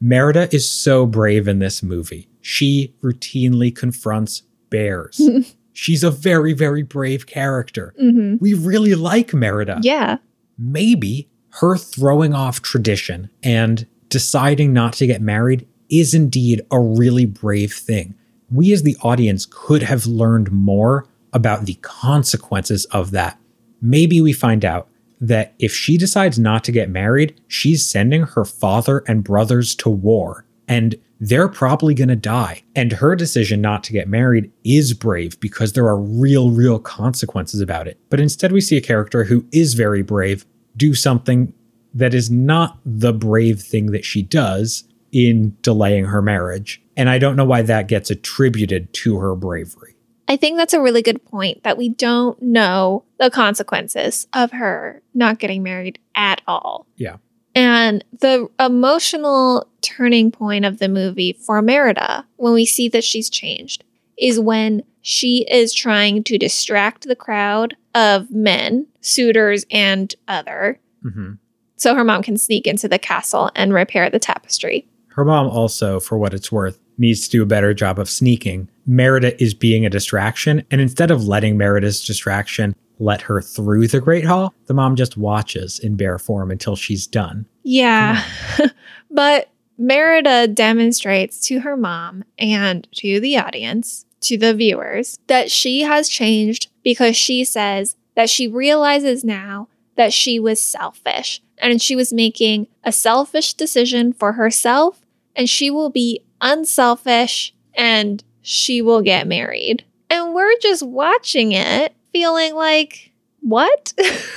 [0.00, 2.28] Merida is so brave in this movie.
[2.40, 5.20] She routinely confronts bears.
[5.80, 7.94] she's a very, very brave character.
[7.98, 8.36] Mm-hmm.
[8.38, 9.80] We really like Merida.
[9.82, 10.18] Yeah.
[10.58, 17.24] Maybe her throwing off tradition and deciding not to get married is indeed a really
[17.24, 18.14] brave thing.
[18.50, 23.38] We as the audience could have learned more about the consequences of that.
[23.80, 24.86] Maybe we find out
[25.18, 29.88] that if she decides not to get married, she's sending her father and brothers to
[29.88, 30.44] war.
[30.68, 32.62] And they're probably going to die.
[32.74, 37.60] And her decision not to get married is brave because there are real, real consequences
[37.60, 38.00] about it.
[38.08, 41.52] But instead, we see a character who is very brave do something
[41.92, 46.82] that is not the brave thing that she does in delaying her marriage.
[46.96, 49.96] And I don't know why that gets attributed to her bravery.
[50.28, 55.02] I think that's a really good point that we don't know the consequences of her
[55.12, 56.86] not getting married at all.
[56.96, 57.16] Yeah.
[57.54, 63.28] And the emotional turning point of the movie for Merida, when we see that she's
[63.28, 63.84] changed,
[64.18, 70.78] is when she is trying to distract the crowd of men, suitors, and other.
[71.04, 71.32] Mm-hmm.
[71.76, 74.86] So her mom can sneak into the castle and repair the tapestry.
[75.08, 78.68] Her mom also, for what it's worth, needs to do a better job of sneaking.
[78.86, 84.00] Merida is being a distraction, and instead of letting Merida's distraction let her through the
[84.00, 84.54] Great Hall.
[84.66, 87.46] The mom just watches in bear form until she's done.
[87.62, 88.24] Yeah.
[89.10, 89.48] but
[89.78, 96.08] Merida demonstrates to her mom and to the audience, to the viewers, that she has
[96.08, 102.12] changed because she says that she realizes now that she was selfish and she was
[102.12, 105.00] making a selfish decision for herself
[105.36, 109.84] and she will be unselfish and she will get married.
[110.08, 113.92] And we're just watching it feeling like, what?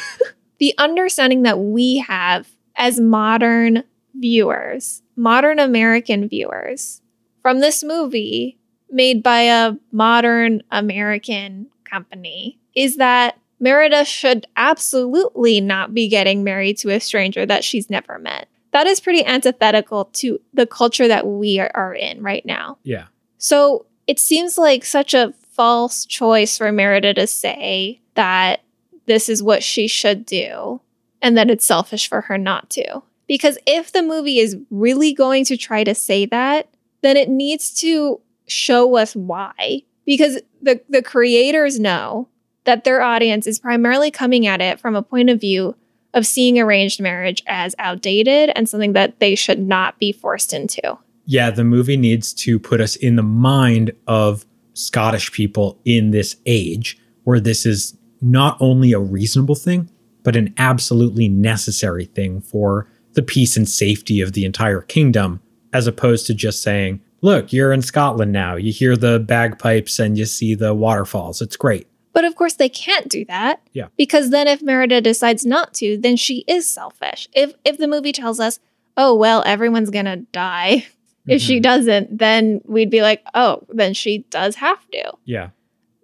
[0.60, 3.84] the understanding that we have as modern
[4.16, 7.02] viewers, modern American viewers,
[7.42, 8.58] from this movie
[8.90, 16.78] made by a modern American company is that Merida should absolutely not be getting married
[16.80, 18.48] to a stranger that she's never met.
[18.72, 22.78] That is pretty antithetical to the culture that we are, are in right now.
[22.84, 23.06] Yeah.
[23.38, 28.62] So it seems like such a false choice for Merida to say that
[29.06, 30.82] this is what she should do
[31.24, 33.02] and that it's selfish for her not to.
[33.28, 36.70] Because if the movie is really going to try to say that,
[37.02, 39.82] then it needs to show us why.
[40.06, 42.28] Because the, the creators know
[42.66, 45.76] that their audience is primarily coming at it from a point of view
[46.14, 50.98] of seeing arranged marriage as outdated and something that they should not be forced into.
[51.26, 56.36] Yeah, the movie needs to put us in the mind of Scottish people in this
[56.46, 59.90] age where this is not only a reasonable thing,
[60.24, 65.86] but an absolutely necessary thing for the peace and safety of the entire kingdom, as
[65.88, 68.56] opposed to just saying, look, you're in Scotland now.
[68.56, 71.42] You hear the bagpipes and you see the waterfalls.
[71.42, 71.88] It's great.
[72.14, 73.62] But of course, they can't do that.
[73.74, 73.88] Yeah.
[73.98, 77.28] Because then, if Merida decides not to, then she is selfish.
[77.34, 78.60] If if the movie tells us,
[78.98, 80.86] oh well, everyone's gonna die,
[81.28, 81.64] if she Mhm.
[81.64, 85.14] doesn't, then we'd be like, oh, then she does have to.
[85.26, 85.50] Yeah.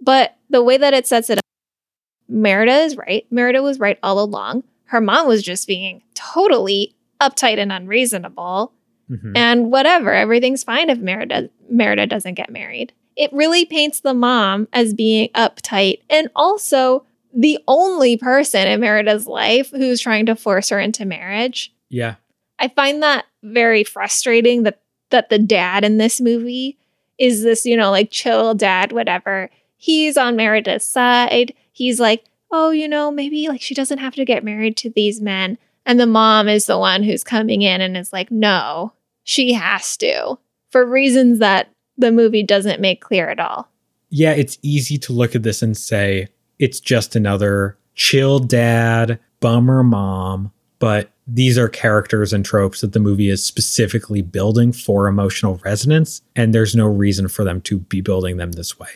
[0.02, 1.44] But the way that it sets it up,
[2.30, 3.26] Merida is right.
[3.32, 4.64] Merida was right all along.
[4.86, 8.72] Her mom was just being totally uptight and unreasonable.
[9.10, 9.34] Mhm.
[9.36, 12.94] And whatever, everything's fine if Merida Merida doesn't get married.
[13.16, 17.04] It really paints the mom as being uptight and also
[17.34, 21.74] the only person in Merida's life who's trying to force her into marriage.
[21.90, 22.16] Yeah.
[22.60, 26.78] I find that very frustrating that that the dad in this movie
[27.18, 29.50] is this, you know, like chill dad, whatever.
[29.78, 31.54] He's on Merida's side.
[31.80, 35.22] He's like, oh, you know, maybe like she doesn't have to get married to these
[35.22, 35.58] men.
[35.86, 38.92] And the mom is the one who's coming in and is like, no,
[39.24, 40.38] she has to
[40.72, 43.70] for reasons that the movie doesn't make clear at all.
[44.10, 46.28] Yeah, it's easy to look at this and say
[46.60, 53.00] it's just another chill dad, bummer mom, but these are characters and tropes that the
[53.00, 58.02] movie is specifically building for emotional resonance, and there's no reason for them to be
[58.02, 58.90] building them this way.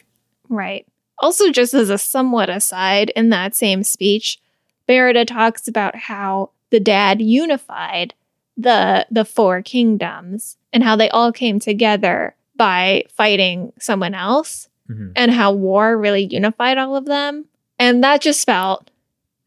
[0.49, 0.85] Right.
[1.19, 4.39] Also, just as a somewhat aside, in that same speech,
[4.87, 8.13] Merida talks about how the dad unified
[8.57, 15.13] the the four kingdoms and how they all came together by fighting someone else Mhm.
[15.15, 17.45] and how war really unified all of them.
[17.79, 18.91] And that just felt,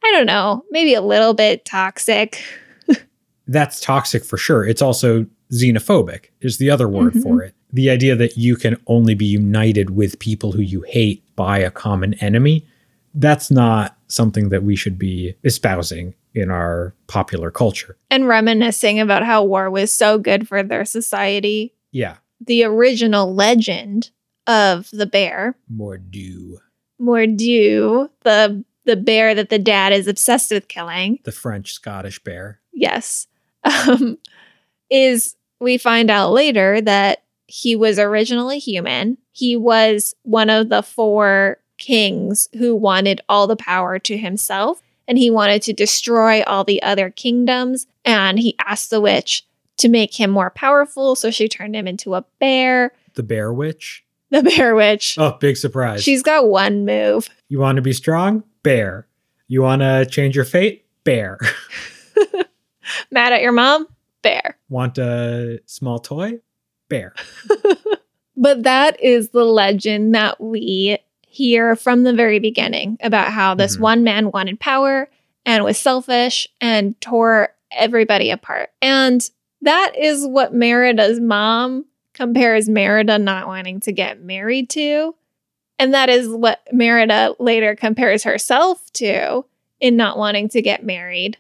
[0.03, 2.43] I don't know, maybe a little bit toxic.
[3.47, 4.65] That's toxic for sure.
[4.67, 7.55] It's also xenophobic, is the other word for it.
[7.73, 11.71] The idea that you can only be united with people who you hate by a
[11.71, 12.67] common enemy,
[13.15, 17.97] that's not something that we should be espousing in our popular culture.
[18.11, 21.75] And reminiscing about how war was so good for their society.
[21.93, 22.17] Yeah.
[22.45, 24.11] The original legend
[24.47, 26.59] of the bear Mor'du,
[27.01, 32.61] Mor'du, the the bear that the dad is obsessed with killing, the French Scottish bear.
[32.73, 33.27] yes,
[33.65, 34.19] um,
[34.91, 39.19] is we find out later that he was originally human.
[39.33, 45.19] He was one of the four kings who wanted all the power to himself, and
[45.19, 47.87] he wanted to destroy all the other kingdoms.
[48.05, 49.47] And he asked the witch
[49.79, 52.93] to make him more powerful, so she turned him into a bear.
[53.15, 54.05] The bear witch.
[54.31, 55.17] The bear witch.
[55.19, 56.03] Oh, big surprise.
[56.03, 57.29] She's got one move.
[57.49, 58.43] you want to be strong?
[58.63, 59.07] Bear.
[59.47, 60.87] You want to change your fate?
[61.05, 61.39] Bear.
[63.11, 63.87] Mad at your mom?
[64.23, 64.59] Bear.
[64.69, 66.41] want a small toy?
[66.89, 67.15] Bear.
[68.37, 73.77] But that is the legend that we hear from the very beginning about how this
[73.77, 73.81] Mhm.
[73.81, 75.09] one man wanted power
[75.47, 78.71] and was selfish and tore everybody apart.
[78.83, 79.29] And
[79.63, 85.15] that is what Merida's mom compares Merida not wanting to get married to.
[85.79, 89.45] And that is what Merida later compares herself to
[89.81, 91.39] in not wanting to get married.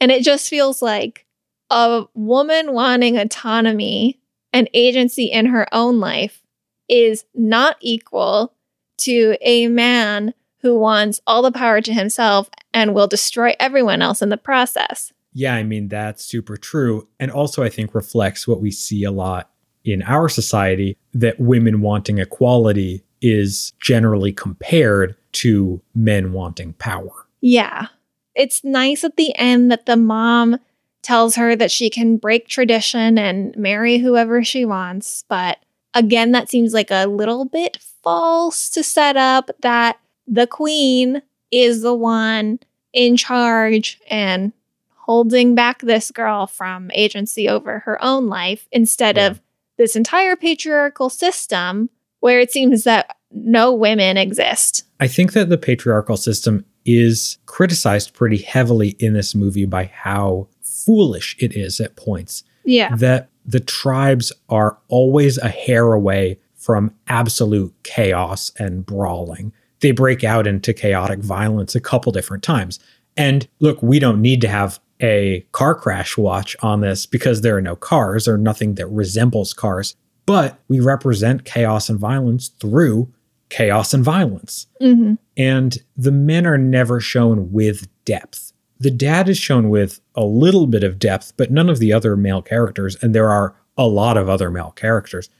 [0.00, 1.24] And it just feels like
[1.70, 4.18] a woman wanting autonomy
[4.52, 6.42] and agency in her own life
[6.88, 8.54] is not equal
[8.98, 14.22] to a man who wants all the power to himself and will destroy everyone else
[14.22, 15.12] in the process.
[15.32, 17.08] Yeah, I mean, that's super true.
[17.18, 19.50] And also, I think reflects what we see a lot
[19.84, 27.26] in our society that women wanting equality is generally compared to men wanting power.
[27.40, 27.86] Yeah.
[28.34, 30.58] It's nice at the end that the mom
[31.02, 35.24] tells her that she can break tradition and marry whoever she wants.
[35.28, 35.58] But
[35.94, 41.82] again, that seems like a little bit false to set up that the queen is
[41.82, 42.58] the one
[42.92, 44.52] in charge and
[44.96, 49.28] holding back this girl from agency over her own life instead Yeah.
[49.28, 49.40] of
[49.76, 51.90] this entire patriarchal system
[52.20, 54.84] where it seems that no women exist.
[55.00, 60.48] I think that the patriarchal system is criticized pretty heavily in this movie by how
[60.84, 62.44] foolish it is at points.
[62.64, 62.94] Yeah.
[62.96, 69.52] That the tribes are always a hair away from absolute chaos and brawling.
[69.80, 72.78] They break out into chaotic violence a couple different times.
[73.16, 77.56] And look, we don't need to have a car crash watch on this because there
[77.56, 79.96] are no cars or nothing that resembles cars.
[80.24, 83.12] But we represent chaos and violence through
[83.48, 84.66] chaos and violence.
[84.80, 85.14] Mm-hmm.
[85.36, 88.51] And the men are never shown with depth.
[88.82, 92.16] The dad is shown with a little bit of depth, but none of the other
[92.16, 95.30] male characters, and there are a lot of other male characters,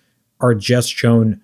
[0.41, 1.41] are just shown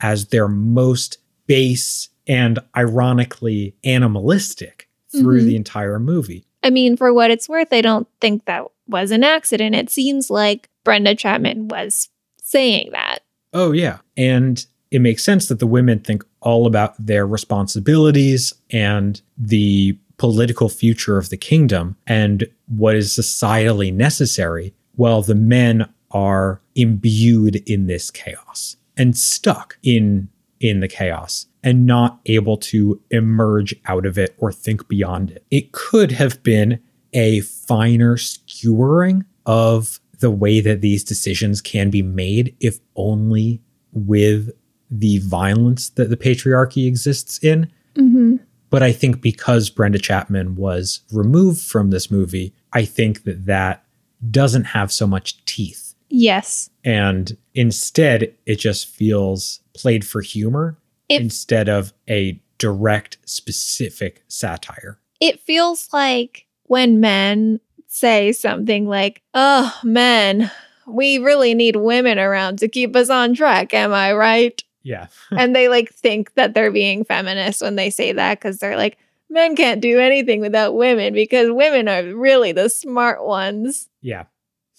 [0.00, 5.44] as their most base and ironically animalistic through Mhm.
[5.44, 6.46] the entire movie.
[6.62, 9.74] I mean, for what it's worth, I don't think that was an accident.
[9.74, 12.08] It seems like Brenda Chapman was
[12.42, 13.18] saying that.
[13.52, 13.98] Oh, yeah.
[14.16, 20.70] And it makes sense that the women think all about their responsibilities and the political
[20.70, 27.88] future of the kingdom and what is societally necessary, while the men are imbued in
[27.88, 30.28] this chaos and stuck in
[30.60, 35.44] in the chaos and not able to emerge out of it or think beyond it.
[35.50, 36.80] It could have been
[37.12, 43.60] a finer skewering of the way that these decisions can be made if only
[43.92, 44.52] with
[44.90, 47.70] the violence that the patriarchy exists in.
[47.94, 48.36] Mm-hmm.
[48.74, 53.84] But I think because Brenda Chapman was removed from this movie, I think that that
[54.32, 55.94] doesn't have so much teeth.
[56.08, 56.70] Yes.
[56.82, 60.76] And instead, it just feels played for humor
[61.08, 64.98] It- instead of a direct, specific satire.
[65.20, 70.50] It feels like when men say something like, oh, men,
[70.84, 73.72] we really need women around to keep us on track.
[73.72, 74.63] Am I right?
[74.84, 75.08] Yeah.
[75.32, 78.98] and they like think that they're being feminist when they say that because they're like,
[79.28, 83.88] men can't do anything without women because women are really the smart ones.
[84.00, 84.24] Yeah.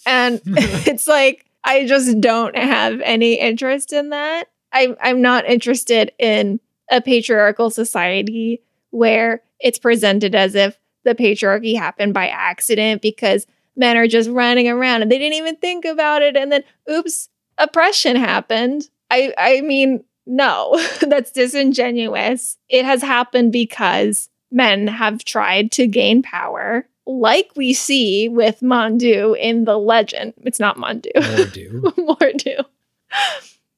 [0.05, 4.47] And it's like, I just don't have any interest in that.
[4.71, 11.77] I'm, I'm not interested in a patriarchal society where it's presented as if the patriarchy
[11.77, 16.21] happened by accident because men are just running around and they didn't even think about
[16.21, 16.35] it.
[16.35, 18.89] And then, oops, oppression happened.
[19.11, 22.57] I, I mean, no, that's disingenuous.
[22.69, 29.37] It has happened because men have tried to gain power, like we see with Mondu
[29.37, 30.33] in the legend.
[30.43, 31.81] It's not Mondu, Mor'du.
[31.97, 32.65] Mor'du.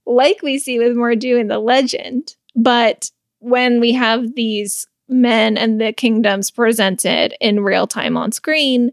[0.06, 2.36] Like we see with Mor'du in the legend.
[2.56, 8.92] But when we have these men and the kingdoms presented in real time on screen,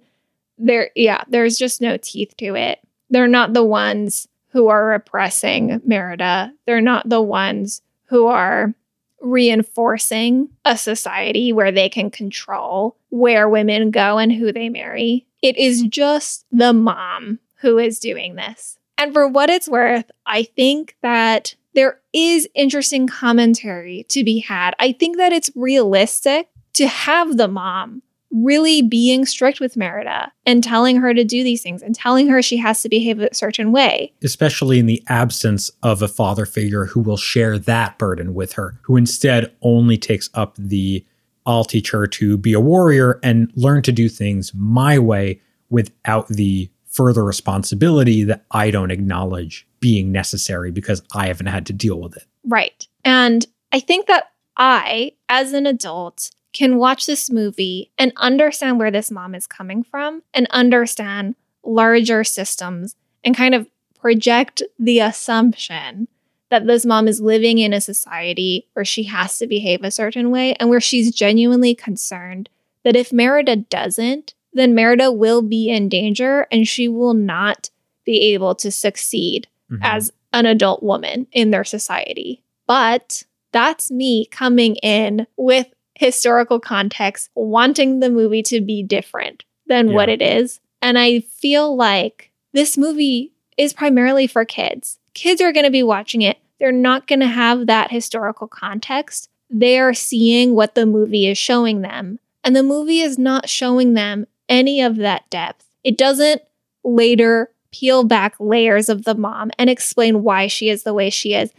[0.59, 2.81] there, yeah, there's just no teeth to it.
[3.11, 6.53] They're not the ones who are repressing Merida.
[6.65, 8.73] They're not the ones who are
[9.21, 15.27] reinforcing a society where they can control where women go and who they marry.
[15.43, 18.79] It is just the mom who is doing this.
[18.97, 24.75] And for what it's worth, I think that there is interesting commentary to be had.
[24.79, 28.03] I think that it's realistic to have the mom
[28.35, 32.43] really being strict with Merida and telling her to do these things and telling her
[32.43, 34.13] she has to behave a certain way.
[34.23, 38.79] especially in the absence of a father figure who will share that burden with her,
[38.83, 41.05] who instead only takes up the
[41.47, 46.27] I'll teach her to be a warrior and learn to do things my way without
[46.29, 52.01] the further responsibility that I don't acknowledge being necessary because I haven't had to deal
[52.01, 52.25] with it.
[52.47, 52.87] Right.
[53.05, 58.91] And I think that I, as an adult, can watch this movie and understand where
[58.91, 61.35] this mom is coming from and understand
[61.65, 63.67] larger systems and kind of
[63.99, 66.09] project the assumption
[66.51, 70.31] that this mom is living in a society where she has to behave a certain
[70.31, 72.49] way and where she's genuinely concerned
[72.85, 77.71] that if Merida doesn't, then Merida will be in danger and she will not
[78.05, 79.79] be able to succeed Mhm.
[79.83, 82.43] as an adult woman in their society.
[82.67, 89.93] But that's me coming in with historical context, wanting the movie to be different than
[89.93, 90.61] what it is.
[90.83, 94.99] And I feel like this movie is primarily for kids.
[95.15, 96.39] Kids are going to be watching it.
[96.59, 99.29] They're not going to have that historical context.
[99.51, 102.19] They are seeing what the movie is showing them.
[102.43, 105.65] And the movie is not showing them any of that depth.
[105.83, 106.43] It doesn't
[106.83, 111.35] later peel back layers of the mom and explain why she is the way she
[111.35, 111.53] is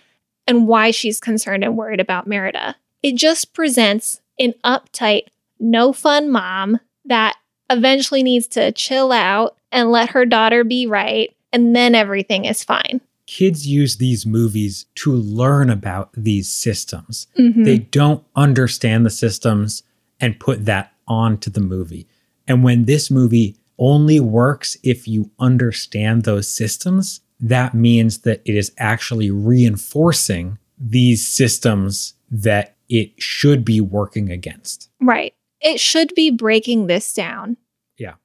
[0.47, 2.75] and why she's concerned and worried about Merida.
[3.01, 5.23] It just presents an uptight,
[5.59, 7.35] no fun mom that
[7.69, 12.63] eventually needs to chill out and let her daughter be right, and then everything is
[12.63, 13.01] fine.
[13.27, 17.25] kids use these movies to learn about these systems.
[17.39, 17.65] Mhm.
[17.65, 19.81] They don't understand the systems
[20.19, 22.05] and put that onto the movie.
[22.47, 28.55] And when this movie only works if you understand those systems, that means that it
[28.55, 34.89] is actually reinforcing these systems that it should be working against.
[35.01, 35.33] Right.
[35.61, 37.57] It should be breaking this down.
[37.97, 38.15] Yeah.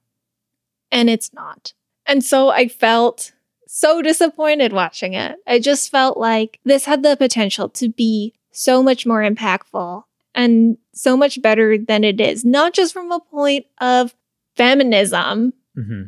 [0.91, 1.73] And it's not.
[2.05, 3.31] And so I felt
[3.67, 5.37] so disappointed watching it.
[5.47, 10.03] I just felt like this had the potential to be so much more impactful
[10.35, 14.13] and so much better than it is, not just from a point of
[14.55, 16.03] feminism, Mm-hmm.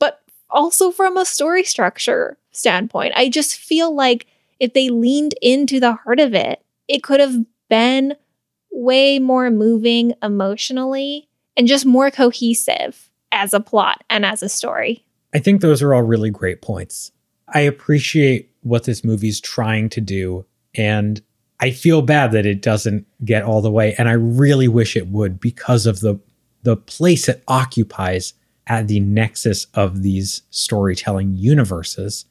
[0.00, 0.20] but
[0.50, 3.12] also from a story structure standpoint.
[3.14, 4.26] I just feel like
[4.58, 7.36] if they leaned into the heart of it, it could have
[7.68, 8.14] been
[8.72, 15.04] way more moving emotionally and just more cohesive as a plot and as a story.
[15.34, 17.12] I think those are all really great points.
[17.48, 20.44] I appreciate what this movie's trying to do,
[20.74, 21.20] and
[21.60, 25.08] I feel bad that it doesn't get all the way, and I really wish it
[25.08, 26.18] would because of the
[26.62, 28.34] the place it occupies
[28.66, 32.24] at the nexus of these storytelling universes.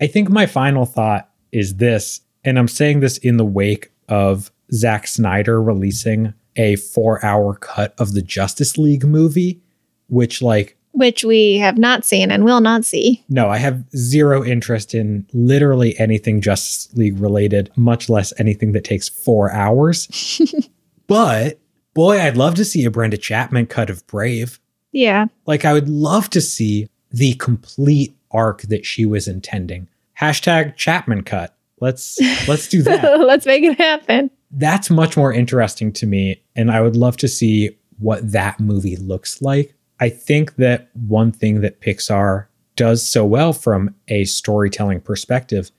[0.00, 4.52] I think my final thought is this, and I'm saying this in the wake of
[4.72, 9.60] Zack Snyder releasing a four hour cut of the Justice League movie,
[10.08, 13.24] which like Which we have not seen and will not see.
[13.28, 18.84] no, I have zero interest in literally anything Justice League related, much less anything that
[18.84, 20.40] takes four hours.
[21.06, 21.58] but
[21.94, 24.60] boy, I'd love to see a Brenda Chapman cut of Brave.
[24.92, 25.26] Yeah.
[25.46, 29.88] Like, I would love to see the complete arc that she was intending.
[30.20, 31.54] Hashtag Chapman cut.
[31.80, 33.20] Let's let's do that.
[33.20, 34.30] Let's make it happen.
[34.50, 38.96] That's much more interesting to me, and I would love to see what that movie
[38.96, 39.74] looks like.
[40.00, 42.46] I think that one thing that Pixar
[42.76, 45.70] does so well from a storytelling perspective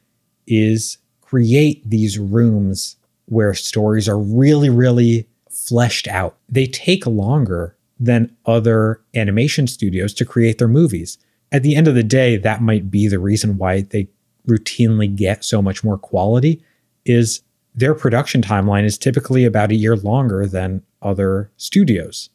[0.46, 6.38] is create these rooms where stories are really, really fleshed out.
[6.50, 11.18] They take longer than other animation studios to create their movies.
[11.52, 14.10] At the end of the day, that might be the reason why they
[14.48, 16.64] routinely get so much more quality
[17.06, 17.42] is
[17.80, 22.30] their production timeline is typically about a year longer than other studios.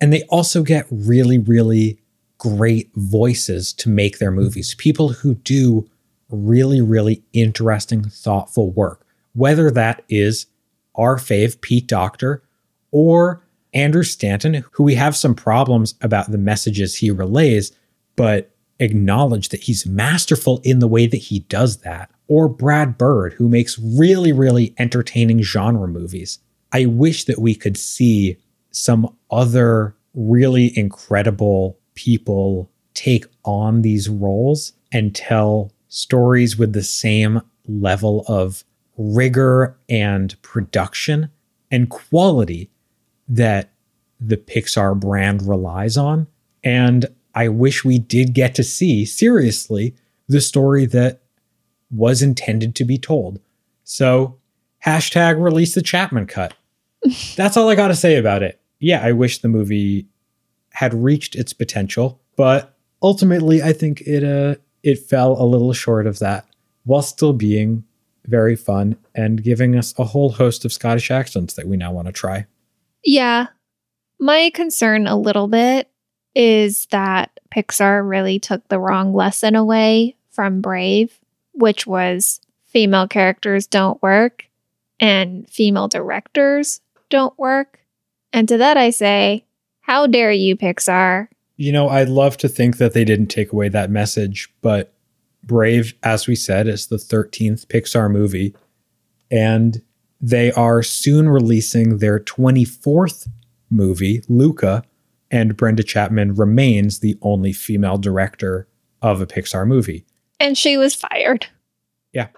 [0.00, 2.00] And they also get really, really
[2.38, 4.74] great voices to make their movies.
[4.74, 5.88] People who do
[6.30, 10.46] really, really interesting, thoughtful work, whether that is
[10.96, 12.42] our fave, Pete Docter,
[12.90, 13.42] or
[13.72, 17.70] Andrew Stanton, who we have some problems about the messages he relays,
[18.16, 22.10] but acknowledge that he's masterful in the way that he does that.
[22.28, 26.38] Or Brad Bird, who makes really, really entertaining genre movies.
[26.72, 28.36] I wish that we could see
[28.70, 37.40] some other really incredible people take on these roles and tell stories with the same
[37.66, 38.64] level of
[38.96, 41.30] rigor and production
[41.70, 42.70] and quality
[43.28, 43.72] that
[44.20, 46.26] the Pixar brand relies on.
[46.64, 49.94] And I wish we did get to see, seriously,
[50.26, 51.22] the story that
[51.90, 53.40] was intended to be told.
[53.84, 54.38] So,
[54.84, 56.54] hashtag release the Chapman cut.
[57.36, 58.60] That's all I got to say about it.
[58.80, 60.06] Yeah, I wish the movie
[60.72, 66.06] had reached its potential, but ultimately, I think it uh, it fell a little short
[66.06, 66.46] of that,
[66.84, 67.84] while still being
[68.26, 72.06] very fun and giving us a whole host of Scottish accents that we now want
[72.06, 72.46] to try.
[73.04, 73.48] Yeah.
[74.20, 75.88] My concern a little bit
[76.34, 81.18] is that Pixar really took the wrong lesson away from Brave,
[81.58, 84.46] which was female characters don't work
[85.00, 86.80] and female directors
[87.10, 87.80] don't work.
[88.32, 89.44] And to that I say,
[89.80, 91.28] how dare you, Pixar?
[91.56, 94.92] You know, I'd love to think that they didn't take away that message, but
[95.42, 98.54] Brave, as we said, is the 13th Pixar movie,
[99.30, 99.82] and
[100.20, 103.28] they are soon releasing their 24th
[103.70, 104.82] movie, Luca,
[105.30, 108.68] and Brenda Chapman remains the only female director
[109.00, 110.04] of a Pixar movie.
[110.40, 111.46] And she was fired.
[112.12, 112.28] Yeah.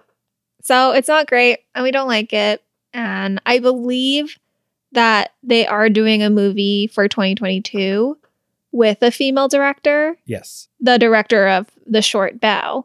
[0.63, 2.63] So it's not great and we don't like it.
[2.93, 4.39] And I believe
[4.93, 8.17] that they are doing a movie for 2022
[8.73, 10.69] with a female director, Yes.
[10.81, 12.85] the director of The Short Bao.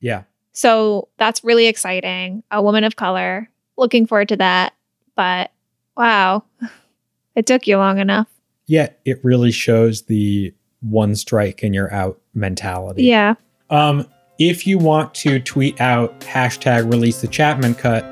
[0.00, 0.22] Yeah.
[0.52, 2.42] So that's really exciting.
[2.50, 3.48] A woman of color.
[3.76, 4.72] Looking forward to that.
[5.14, 5.50] But
[5.96, 6.44] wow,
[7.34, 8.28] it took you long enough.
[8.66, 13.04] Yeah, it really shows the one strike and you're out mentality.
[13.04, 13.34] Yeah.
[13.70, 14.08] Um,
[14.38, 18.02] if you want to tweet out hashtag release the Chapman cut,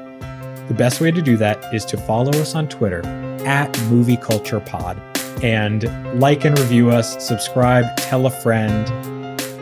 [0.69, 3.05] the best way to do that is to follow us on Twitter
[3.45, 5.01] at Movie Culture Pod
[5.43, 5.85] and
[6.19, 8.87] like and review us, subscribe, tell a friend.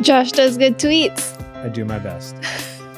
[0.04, 1.36] Josh does good tweets.
[1.64, 2.36] I do my best.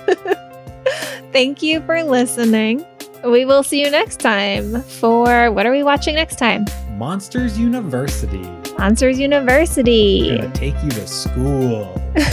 [1.32, 2.84] Thank you for listening.
[3.24, 6.66] We will see you next time for what are we watching next time?
[6.90, 8.42] Monsters University.
[8.76, 10.36] Monsters University.
[10.36, 11.98] Gonna take you to school.